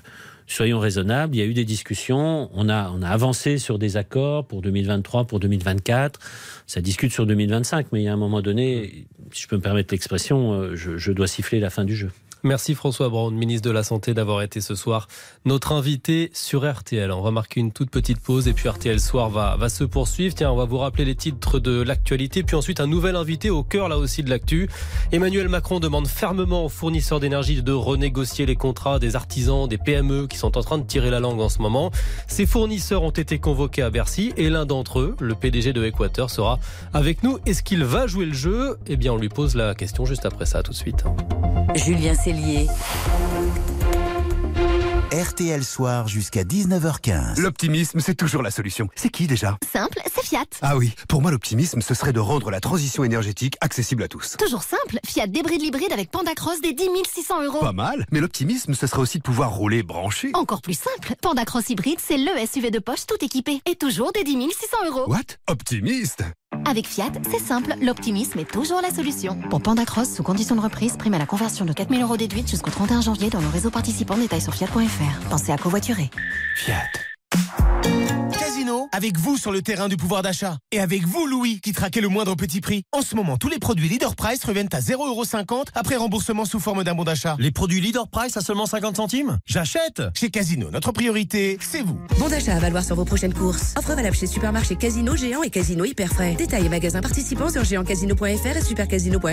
[0.48, 1.36] soyons raisonnables.
[1.36, 4.62] Il y a eu des discussions, on a, on a avancé sur des accords pour
[4.62, 6.20] 2023, pour 2024.
[6.66, 9.62] Ça discute sur 2025, mais il y a un moment donné, si je peux me
[9.62, 12.12] permettre l'expression, euh, je dois siffler la fin du jeu.
[12.44, 15.08] Merci François Braun, ministre de la Santé, d'avoir été ce soir
[15.46, 17.12] notre invité sur RTL.
[17.12, 20.34] On va marquer une toute petite pause et puis RTL Soir va, va se poursuivre.
[20.34, 23.62] Tiens, on va vous rappeler les titres de l'actualité, puis ensuite un nouvel invité au
[23.62, 24.70] cœur là aussi de l'actu.
[25.12, 30.26] Emmanuel Macron demande fermement aux fournisseurs d'énergie de renégocier les contrats des artisans, des PME
[30.26, 31.92] qui sont en train de tirer la langue en ce moment.
[32.28, 36.32] Ces fournisseurs ont été convoqués à Bercy et l'un d'entre eux, le PDG de Equateur,
[36.32, 36.58] sera
[36.92, 37.38] avec nous.
[37.46, 38.80] Est-ce qu'il va jouer le jeu?
[38.88, 41.04] Eh bien, on lui pose la question juste après ça, tout de suite.
[41.76, 42.16] Julien
[45.12, 47.42] RTL Soir jusqu'à 19h15.
[47.42, 48.88] L'optimisme, c'est toujours la solution.
[48.96, 49.58] C'est qui déjà?
[49.72, 50.46] Simple, c'est Fiat.
[50.62, 54.38] Ah oui, pour moi l'optimisme, ce serait de rendre la transition énergétique accessible à tous.
[54.38, 57.60] Toujours simple, Fiat débride l'hybride avec Pandacross des 10 600 euros.
[57.60, 60.32] Pas mal, mais l'optimisme, ce serait aussi de pouvoir rouler branché.
[60.34, 64.24] Encore plus simple, Pandacross hybride, c'est le SUV de poche tout équipé et toujours des
[64.24, 65.10] 10 600 euros.
[65.12, 65.36] What?
[65.48, 66.24] Optimiste
[66.66, 69.38] avec Fiat, c'est simple, l'optimisme est toujours la solution.
[69.50, 72.72] Pour Pandacross, sous condition de reprise, prime à la conversion de 4000 euros déduite jusqu'au
[72.72, 75.30] 31 janvier dans le réseau participant, détail sur fiat.fr.
[75.30, 76.10] Pensez à covoiturer.
[76.56, 78.11] Fiat.
[78.32, 80.58] Casino, avec vous sur le terrain du pouvoir d'achat.
[80.72, 82.84] Et avec vous, Louis, qui traquez le moindre petit prix.
[82.92, 86.84] En ce moment, tous les produits Leader Price reviennent à 0,50€ après remboursement sous forme
[86.84, 87.36] d'un bon d'achat.
[87.40, 92.00] Les produits Leader Price à seulement 50 centimes J'achète Chez Casino, notre priorité, c'est vous.
[92.20, 93.74] Bon d'achat à valoir sur vos prochaines courses.
[93.78, 96.36] Offre valable chez Supermarché Casino Géant et Casino Hyper Frais.
[96.36, 99.32] Détails et magasins participants sur géantcasino.fr et supercasino.fr.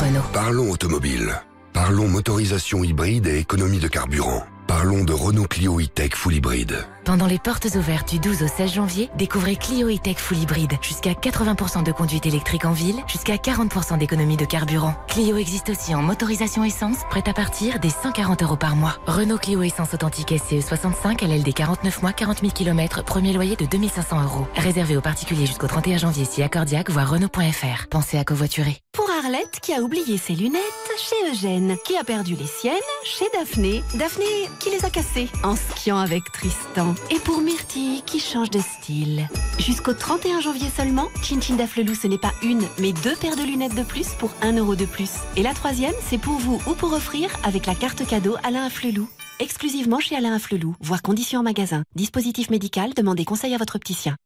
[0.00, 0.22] Renault.
[0.32, 1.34] Parlons automobile.
[1.72, 4.44] Parlons motorisation hybride et économie de carburant.
[4.68, 6.86] Parlons de Renault Clio E-Tech Full Hybride.
[7.06, 10.74] Pendant les portes ouvertes du 12 au 16 janvier, découvrez Clio E-Tech Full Hybride.
[10.82, 14.94] Jusqu'à 80% de conduite électrique en ville, jusqu'à 40% d'économie de carburant.
[15.08, 18.98] Clio existe aussi en motorisation essence, prête à partir des 140 euros par mois.
[19.06, 23.64] Renault Clio Essence Authentique SCE 65, LLD 49 mois, 40 000 km, premier loyer de
[23.64, 24.46] 2500 euros.
[24.54, 27.88] Réservé aux particuliers jusqu'au 31 janvier si accordiaque, voire Renault.fr.
[27.88, 28.76] Pensez à covoiturer.
[28.92, 30.62] Pour Arlette, qui a oublié ses lunettes,
[30.98, 34.24] chez Eugène, qui a perdu les siennes, chez Daphné, Daphné,
[34.58, 36.94] qui les a cassées, en skiant avec Tristan.
[37.10, 39.28] Et pour Myrtille, qui change de style.
[39.58, 43.44] Jusqu'au 31 janvier seulement, Chin Chin Daflelou, ce n'est pas une, mais deux paires de
[43.44, 45.10] lunettes de plus pour 1 euro de plus.
[45.36, 49.08] Et la troisième, c'est pour vous ou pour offrir avec la carte cadeau Alain Afflelou.
[49.38, 50.74] Exclusivement chez Alain Afflelou.
[50.80, 51.84] Voir conditions en magasin.
[51.94, 54.16] Dispositif médical, demandez conseil à votre opticien.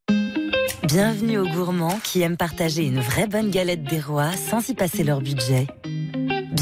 [0.83, 5.03] Bienvenue aux gourmands qui aiment partager une vraie bonne galette des rois sans y passer
[5.03, 5.67] leur budget.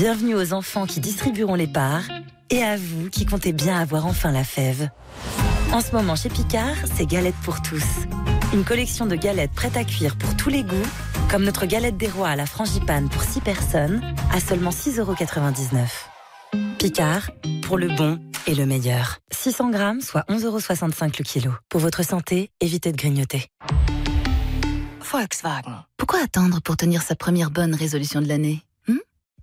[0.01, 2.05] Bienvenue aux enfants qui distribueront les parts
[2.49, 4.89] et à vous qui comptez bien avoir enfin la fève.
[5.71, 7.85] En ce moment chez Picard, c'est galette pour tous.
[8.51, 10.89] Une collection de galettes prêtes à cuire pour tous les goûts,
[11.29, 14.01] comme notre galette des rois à la frangipane pour 6 personnes,
[14.33, 15.85] à seulement 6,99€.
[16.79, 17.29] Picard,
[17.61, 19.19] pour le bon et le meilleur.
[19.29, 21.51] 600 grammes, soit 11,65€ le kilo.
[21.69, 23.49] Pour votre santé, évitez de grignoter.
[24.99, 25.85] Volkswagen.
[25.95, 28.63] Pourquoi attendre pour tenir sa première bonne résolution de l'année?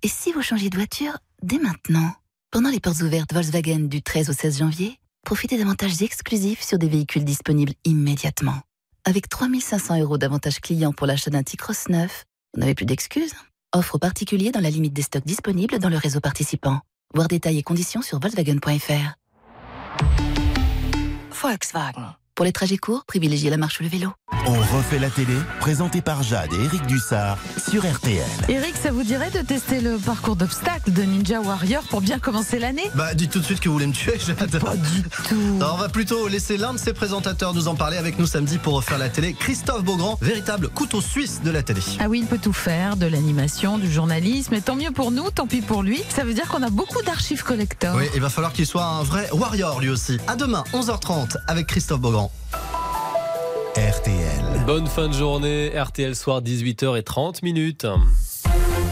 [0.01, 2.13] Et si vous changez de voiture dès maintenant?
[2.51, 6.87] Pendant les portes ouvertes Volkswagen du 13 au 16 janvier, profitez d'avantages exclusifs sur des
[6.87, 8.61] véhicules disponibles immédiatement.
[9.03, 13.33] Avec 3500 euros d'avantages clients pour l'achat d'un T-Cross neuf, vous n'avez plus d'excuses.
[13.75, 16.79] Offre particulier dans la limite des stocks disponibles dans le réseau participant.
[17.13, 19.15] Voir détails et conditions sur Volkswagen.fr.
[21.41, 22.18] Volkswagen.
[22.39, 24.13] Pour les trajets courts, privilégiez la marche ou le vélo.
[24.47, 28.23] On refait la télé, présenté par Jade et Eric Dussard sur RTL.
[28.47, 32.57] Eric, ça vous dirait de tester le parcours d'obstacles de Ninja Warrior pour bien commencer
[32.57, 32.89] l'année?
[32.95, 34.57] Bah, dites tout de suite que vous voulez me tuer, Jade.
[34.57, 35.35] Pas du tout.
[35.59, 38.57] Non, on va plutôt laisser l'un de ses présentateurs nous en parler avec nous samedi
[38.57, 39.33] pour refaire la télé.
[39.33, 41.81] Christophe Beaugrand, véritable couteau suisse de la télé.
[41.99, 45.29] Ah oui, il peut tout faire, de l'animation, du journalisme, et tant mieux pour nous,
[45.29, 46.01] tant pis pour lui.
[46.07, 47.95] Ça veut dire qu'on a beaucoup d'archives collector.
[47.97, 50.17] Oui, il va falloir qu'il soit un vrai warrior lui aussi.
[50.27, 52.28] À demain, 11h30, avec Christophe Beaugrand.
[53.75, 54.65] RTL.
[54.65, 57.85] Bonne fin de journée, RTL soir 18h30 minutes.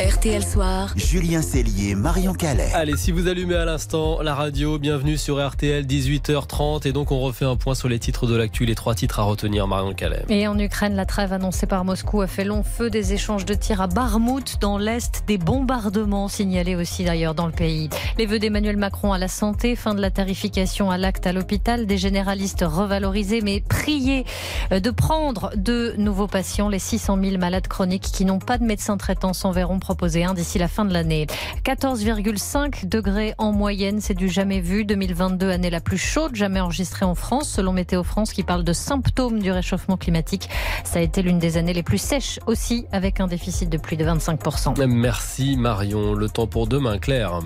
[0.07, 0.93] RTL Soir.
[0.95, 2.69] Julien Cellier, Marion Calais.
[2.73, 7.19] Allez, si vous allumez à l'instant la radio, bienvenue sur RTL 18h30 et donc on
[7.19, 10.23] refait un point sur les titres de l'actu, les trois titres à retenir Marion Calais.
[10.29, 13.53] Et en Ukraine, la trêve annoncée par Moscou a fait long feu des échanges de
[13.53, 17.89] tirs à Barmout dans l'Est, des bombardements signalés aussi d'ailleurs dans le pays.
[18.17, 21.85] Les vœux d'Emmanuel Macron à la santé, fin de la tarification à l'acte à l'hôpital,
[21.85, 24.23] des généralistes revalorisés mais priés
[24.71, 26.69] de prendre de nouveaux patients.
[26.69, 29.51] Les 600 000 malades chroniques qui n'ont pas de médecin traitant s'en
[29.97, 31.25] proposé un d'ici la fin de l'année.
[31.65, 34.85] 14,5 degrés en moyenne, c'est du jamais vu.
[34.85, 38.73] 2022, année la plus chaude jamais enregistrée en France, selon Météo France qui parle de
[38.73, 40.49] symptômes du réchauffement climatique.
[40.83, 43.97] Ça a été l'une des années les plus sèches aussi, avec un déficit de plus
[43.97, 44.85] de 25%.
[44.85, 46.13] Merci Marion.
[46.13, 47.39] Le temps pour demain, Claire.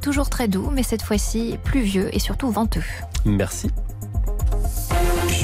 [0.00, 2.84] Toujours très doux, mais cette fois-ci pluvieux et surtout venteux.
[3.26, 3.68] Merci.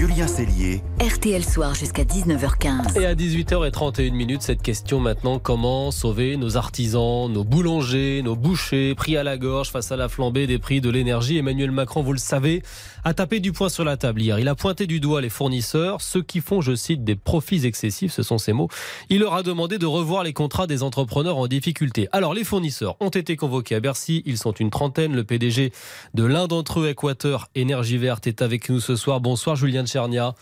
[0.07, 0.83] Julien Cellier.
[1.01, 3.01] RTL Soir jusqu'à 19h15.
[3.01, 8.95] Et à 18h31 minutes, cette question maintenant, comment sauver nos artisans, nos boulangers, nos bouchers,
[8.95, 11.39] pris à la gorge face à la flambée des prix de l'énergie?
[11.39, 12.63] Emmanuel Macron, vous le savez,
[13.05, 14.39] a tapé du poing sur la table hier.
[14.39, 18.13] Il a pointé du doigt les fournisseurs, ceux qui font, je cite, des profits excessifs,
[18.13, 18.69] ce sont ces mots.
[19.11, 22.09] Il leur a demandé de revoir les contrats des entrepreneurs en difficulté.
[22.13, 25.15] Alors, les fournisseurs ont été convoqués à Bercy, ils sont une trentaine.
[25.15, 25.73] Le PDG
[26.15, 29.21] de l'un d'entre eux, Équateur Énergie Verte, est avec nous ce soir.
[29.21, 30.35] Bonsoir Julien Tchernia.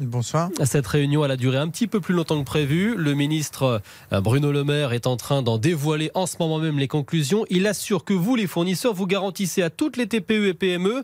[0.00, 0.50] Bonsoir.
[0.62, 2.94] Cette réunion, elle a duré un petit peu plus longtemps que prévu.
[2.96, 3.82] Le ministre
[4.12, 7.44] euh, Bruno Le Maire est en train d'en dévoiler en ce moment même les conclusions.
[7.50, 11.02] Il assure que vous, les fournisseurs, vous garantissez à toutes les TPE et PME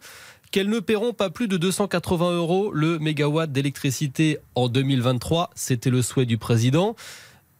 [0.54, 5.50] qu'elles ne paieront pas plus de 280 euros le mégawatt d'électricité en 2023.
[5.56, 6.94] C'était le souhait du président.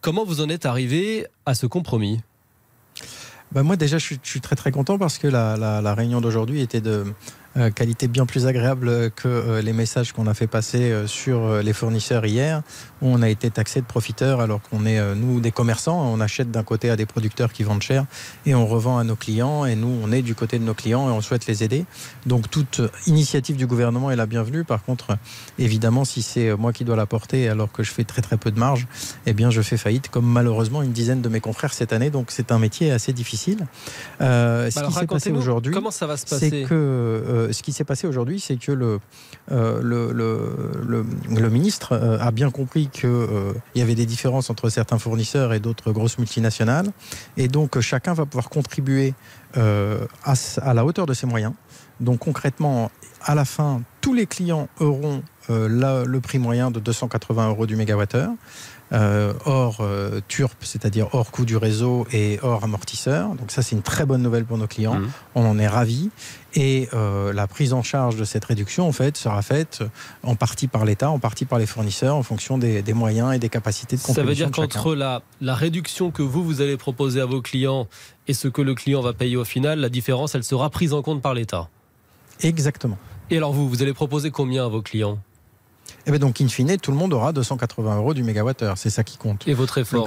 [0.00, 2.20] Comment vous en êtes arrivé à ce compromis?
[3.50, 7.04] Bah moi déjà je suis, très très content parce que la réunion d'aujourd'hui était de
[7.56, 11.62] euh, qualité bien plus agréable que euh, les messages qu'on a fait passer euh, sur
[11.62, 12.62] les fournisseurs hier,
[13.00, 16.00] où on a été taxé de profiteurs alors qu'on est, nous, des commerçants.
[16.12, 18.06] On achète d'un côté à des producteurs qui vendent cher
[18.46, 19.64] et on revend à nos clients.
[19.64, 21.84] Et nous, on est du côté de nos clients et on souhaite les aider.
[22.26, 24.64] Donc toute initiative du gouvernement est la bienvenue.
[24.64, 25.16] Par contre,
[25.58, 28.50] évidemment, si c'est moi qui dois la porter alors que je fais très très peu
[28.50, 28.86] de marge,
[29.26, 32.10] eh bien je fais faillite, comme malheureusement une dizaine de mes confrères cette année.
[32.10, 33.66] Donc c'est un métier assez difficile.
[34.20, 37.52] Euh, ce bah qui s'est passé aujourd'hui, comment ça va se passer C'est que euh,
[37.52, 39.00] ce qui s'est passé aujourd'hui, c'est que le,
[39.50, 41.04] euh,
[41.50, 43.10] ministre euh, a bien compris qu'il
[43.74, 46.90] y avait des différences entre certains fournisseurs et d'autres grosses multinationales.
[47.36, 49.14] Et donc, chacun va pouvoir contribuer
[49.54, 51.52] à, la hauteur de ses moyens.
[52.00, 52.90] Donc, concrètement,
[53.22, 58.32] à la fin, tous les clients auront le prix moyen de 280 euros du mégawattheure
[59.44, 63.34] hors euh, TURP, c'est-à-dire hors coût du réseau et hors amortisseur.
[63.34, 64.94] Donc ça, c'est une très bonne nouvelle pour nos clients.
[64.94, 65.10] Mmh.
[65.34, 66.10] On en est ravis.
[66.54, 69.82] Et euh, la prise en charge de cette réduction, en fait, sera faite
[70.22, 73.38] en partie par l'État, en partie par les fournisseurs, en fonction des, des moyens et
[73.38, 74.00] des capacités de.
[74.00, 77.88] Ça veut dire qu'entre la, la réduction que vous, vous allez proposer à vos clients
[78.28, 81.02] et ce que le client va payer au final, la différence, elle sera prise en
[81.02, 81.68] compte par l'État.
[82.40, 82.98] Exactement.
[83.30, 85.18] Et alors vous, vous allez proposer combien à vos clients?
[86.06, 88.76] Et bien donc, in fine, tout le monde aura 280 euros du mégawattheure.
[88.76, 89.46] C'est ça qui compte.
[89.48, 90.06] Et votre effort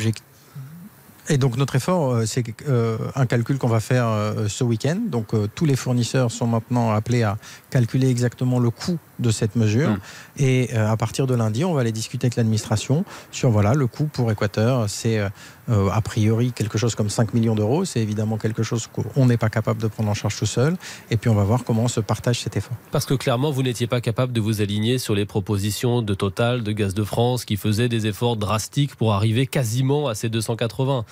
[1.29, 4.97] et donc notre effort, c'est euh, un calcul qu'on va faire euh, ce week-end.
[5.07, 7.37] Donc euh, tous les fournisseurs sont maintenant appelés à
[7.69, 9.89] calculer exactement le coût de cette mesure.
[9.89, 9.99] Mmh.
[10.37, 14.05] Et à partir de lundi, on va aller discuter avec l'administration sur voilà le coût
[14.05, 14.89] pour Équateur.
[14.89, 17.85] C'est a priori quelque chose comme 5 millions d'euros.
[17.85, 20.77] C'est évidemment quelque chose qu'on n'est pas capable de prendre en charge tout seul.
[21.11, 22.77] Et puis on va voir comment on se partage cet effort.
[22.91, 26.63] Parce que clairement, vous n'étiez pas capable de vous aligner sur les propositions de Total,
[26.63, 31.05] de Gaz de France, qui faisaient des efforts drastiques pour arriver quasiment à ces 280.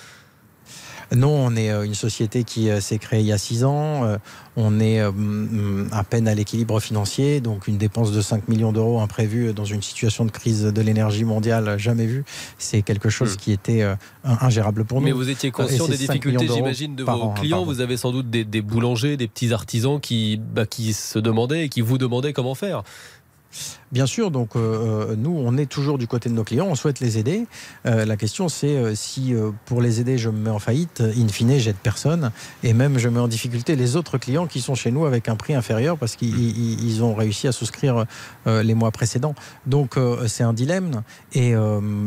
[1.14, 4.18] Non, on est une société qui s'est créée il y a six ans.
[4.56, 9.52] On est à peine à l'équilibre financier, donc une dépense de 5 millions d'euros imprévue
[9.52, 12.24] dans une situation de crise de l'énergie mondiale jamais vue.
[12.58, 13.36] C'est quelque chose hmm.
[13.36, 13.84] qui était
[14.24, 15.06] ingérable pour nous.
[15.06, 17.64] Mais vous étiez conscient des difficultés, j'imagine, de vos clients.
[17.64, 21.68] Vous avez sans doute des, boulangers, des petits artisans qui, bah, qui se demandaient et
[21.68, 22.82] qui vous demandaient comment faire.
[23.92, 26.74] Bien sûr, donc euh, euh, nous, on est toujours du côté de nos clients, on
[26.74, 27.46] souhaite les aider.
[27.86, 29.34] Euh, la question, c'est si
[29.64, 32.32] pour les aider, je me mets en faillite, in fine, j'aide personne,
[32.62, 35.36] et même je mets en difficulté les autres clients qui sont chez nous avec un
[35.36, 38.04] prix inférieur parce qu'ils ont réussi à souscrire
[38.46, 39.34] les mois précédents.
[39.66, 41.02] Donc c'est un dilemme,
[41.32, 41.54] et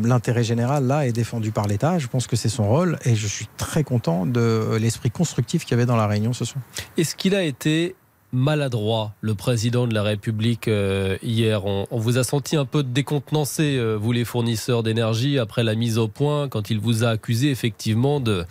[0.04, 1.98] l'intérêt général, là, est défendu par l'État.
[1.98, 5.72] Je pense que c'est son rôle, et je suis très content de l'esprit constructif qu'il
[5.72, 6.62] y avait dans la réunion ce soir.
[6.96, 7.96] Est-ce qu'il a été
[8.32, 11.64] maladroit, le président de la République, euh, hier.
[11.66, 15.98] On, vous a senti un peu décontenancé, euh, vous les fournisseurs d'énergie, après la mise
[15.98, 18.44] au point, quand il vous a accusé effectivement de,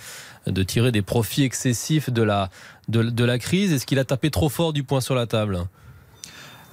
[0.47, 2.49] de tirer des profits excessifs de la,
[2.87, 3.73] de la crise.
[3.73, 5.65] Est-ce qu'il a tapé trop fort du poing sur la table?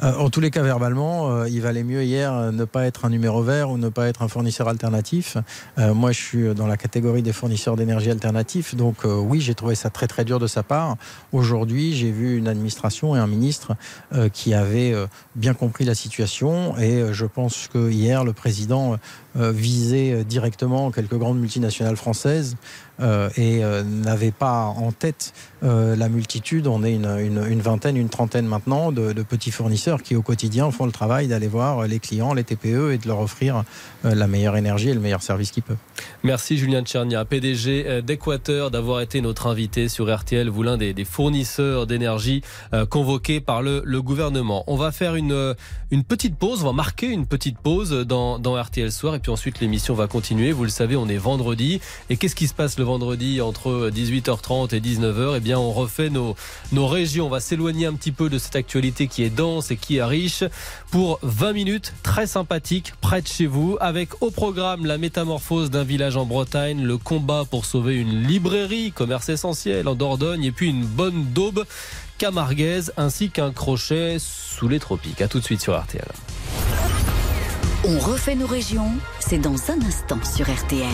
[0.02, 3.04] Euh, en tous les cas, verbalement, euh, il valait mieux hier euh, ne pas être
[3.04, 5.36] un numéro vert ou ne pas être un fournisseur alternatif.
[5.76, 8.74] moi, je suis dans la catégorie des fournisseurs d'énergie alternatifs.
[8.74, 10.96] Donc oui, j'ai trouvé ça très très dur de sa part.
[11.32, 13.76] Aujourd'hui, j'ai vu une administration et un ministre
[14.32, 14.94] qui avaient
[15.34, 16.76] bien compris la situation.
[16.78, 18.96] Et je pense que hier, le président
[19.36, 22.56] visait directement quelques grandes multinationales françaises
[23.00, 26.66] euh, et euh, n'avait pas en tête euh, la multitude.
[26.66, 30.92] On est une, vingtaine, une trentaine maintenant de, petits fournisseurs qui au quotidien font le
[30.92, 33.64] travail d'aller voir les clients, les TPE et de leur offrir
[34.04, 35.76] la meilleure énergie et le meilleur service qu'ils peuvent.
[36.22, 41.86] Merci Julien Tchernia, PDG d'Equateur, d'avoir été notre invité sur RTL, vous l'un des, fournisseurs
[41.86, 42.42] d'énergie
[42.88, 44.62] convoqués par le, gouvernement.
[44.68, 45.54] On va faire une,
[45.90, 49.94] une petite pause, on va marquer une petite pause dans, dans RTL Soir ensuite l'émission
[49.94, 50.52] va continuer.
[50.52, 51.80] Vous le savez, on est vendredi.
[52.10, 56.10] Et qu'est-ce qui se passe le vendredi entre 18h30 et 19h, eh bien, on refait
[56.10, 56.36] nos,
[56.72, 57.26] nos régions.
[57.26, 60.04] On va s'éloigner un petit peu de cette actualité qui est dense et qui est
[60.04, 60.44] riche
[60.90, 65.84] pour 20 minutes très sympathiques près de chez vous avec au programme la métamorphose d'un
[65.84, 70.68] village en Bretagne, le combat pour sauver une librairie, commerce essentiel en Dordogne et puis
[70.68, 71.64] une bonne daube
[72.18, 75.20] camarguaise ainsi qu'un crochet sous les tropiques.
[75.20, 76.06] A tout de suite sur RTL.
[77.88, 80.88] On refait nos régions, c'est dans un instant sur RTL.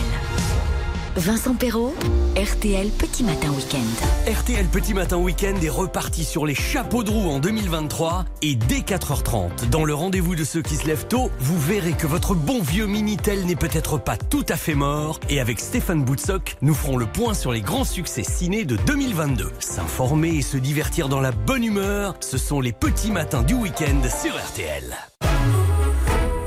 [1.15, 1.95] Vincent Perrault,
[2.35, 4.31] RTL Petit Matin Week-end.
[4.31, 8.81] RTL Petit Matin Week-end est reparti sur les chapeaux de roue en 2023 et dès
[8.81, 12.61] 4h30, dans le rendez-vous de ceux qui se lèvent tôt, vous verrez que votre bon
[12.61, 16.97] vieux Minitel n'est peut-être pas tout à fait mort et avec Stéphane Boutsock, nous ferons
[16.97, 19.51] le point sur les grands succès ciné de 2022.
[19.57, 23.99] S'informer et se divertir dans la bonne humeur, ce sont les petits matins du week-end
[24.21, 24.95] sur RTL.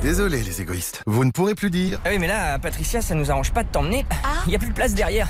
[0.07, 2.01] Désolé les égoïstes, vous ne pourrez plus dire.
[2.05, 4.07] Ah oui mais là, Patricia, ça nous arrange pas de t'emmener.
[4.47, 5.27] Il n'y a plus de place derrière.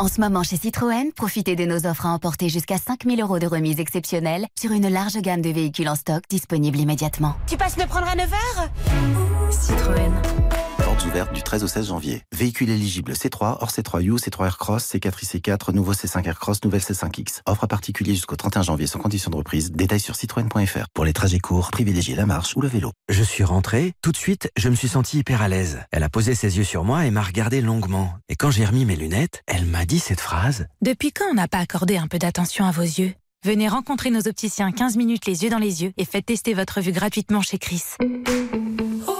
[0.00, 3.46] En ce moment chez Citroën, profitez de nos offres à emporter jusqu'à 5000 euros de
[3.46, 7.36] remise exceptionnelle sur une large gamme de véhicules en stock disponibles immédiatement.
[7.46, 10.10] Tu passes me prendre à 9h Citroën
[11.16, 12.22] ouverte du 13 au 16 janvier.
[12.34, 17.40] Véhicule éligible C3, hors C3U, C3 Aircross, C4 C4, nouveau C5 Aircross, nouvelle C5X.
[17.46, 19.72] Offre à particulier jusqu'au 31 janvier sans condition de reprise.
[19.72, 20.86] Détails sur citroën.fr.
[20.92, 22.92] Pour les trajets courts, privilégiez la marche ou le vélo.
[23.08, 25.78] Je suis rentré, tout de suite, je me suis senti hyper à l'aise.
[25.90, 28.12] Elle a posé ses yeux sur moi et m'a regardé longuement.
[28.28, 30.66] Et quand j'ai remis mes lunettes, elle m'a dit cette phrase.
[30.82, 33.14] Depuis quand on n'a pas accordé un peu d'attention à vos yeux?
[33.46, 36.80] Venez rencontrer nos opticiens 15 minutes les yeux dans les yeux et faites tester votre
[36.80, 37.84] vue gratuitement chez Chris.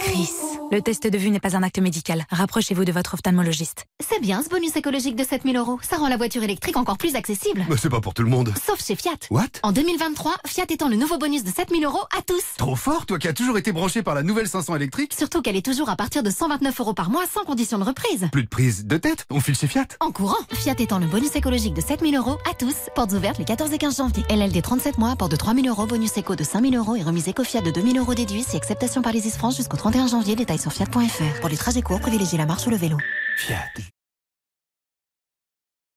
[0.01, 0.31] Chris.
[0.73, 2.27] Le test de vue n'est pas un acte médical.
[2.31, 3.87] Rapprochez-vous de votre ophtalmologiste.
[4.01, 5.79] C'est bien ce bonus écologique de 7000 euros.
[5.81, 7.65] Ça rend la voiture électrique encore plus accessible.
[7.69, 8.53] Mais c'est pas pour tout le monde.
[8.67, 9.13] Sauf chez Fiat.
[9.31, 9.45] What?
[9.63, 12.43] En 2023, Fiat étend le nouveau bonus de 7000 euros à tous.
[12.59, 15.15] Trop fort, toi qui as toujours été branché par la nouvelle 500 électrique.
[15.17, 18.29] Surtout qu'elle est toujours à partir de 129 euros par mois sans condition de reprise.
[18.33, 19.87] Plus de prise de tête, on file chez Fiat.
[20.01, 22.75] En courant, Fiat étend le bonus écologique de 7000 euros à tous.
[22.97, 24.16] Portes ouvertes les 14 et 15 janvier.
[24.29, 27.45] LLD 37 mois, porte de 3000 euros, bonus éco de 5000 euros et remise éco
[27.45, 30.37] Fiat de 2000 euros déduits si acceptation par les France jusqu'au 31 janvier.
[30.37, 31.41] Détails sur fiat.fr.
[31.41, 32.97] Pour les trajets courts, privilégiez la marche ou le vélo.
[33.39, 33.96] Fiat.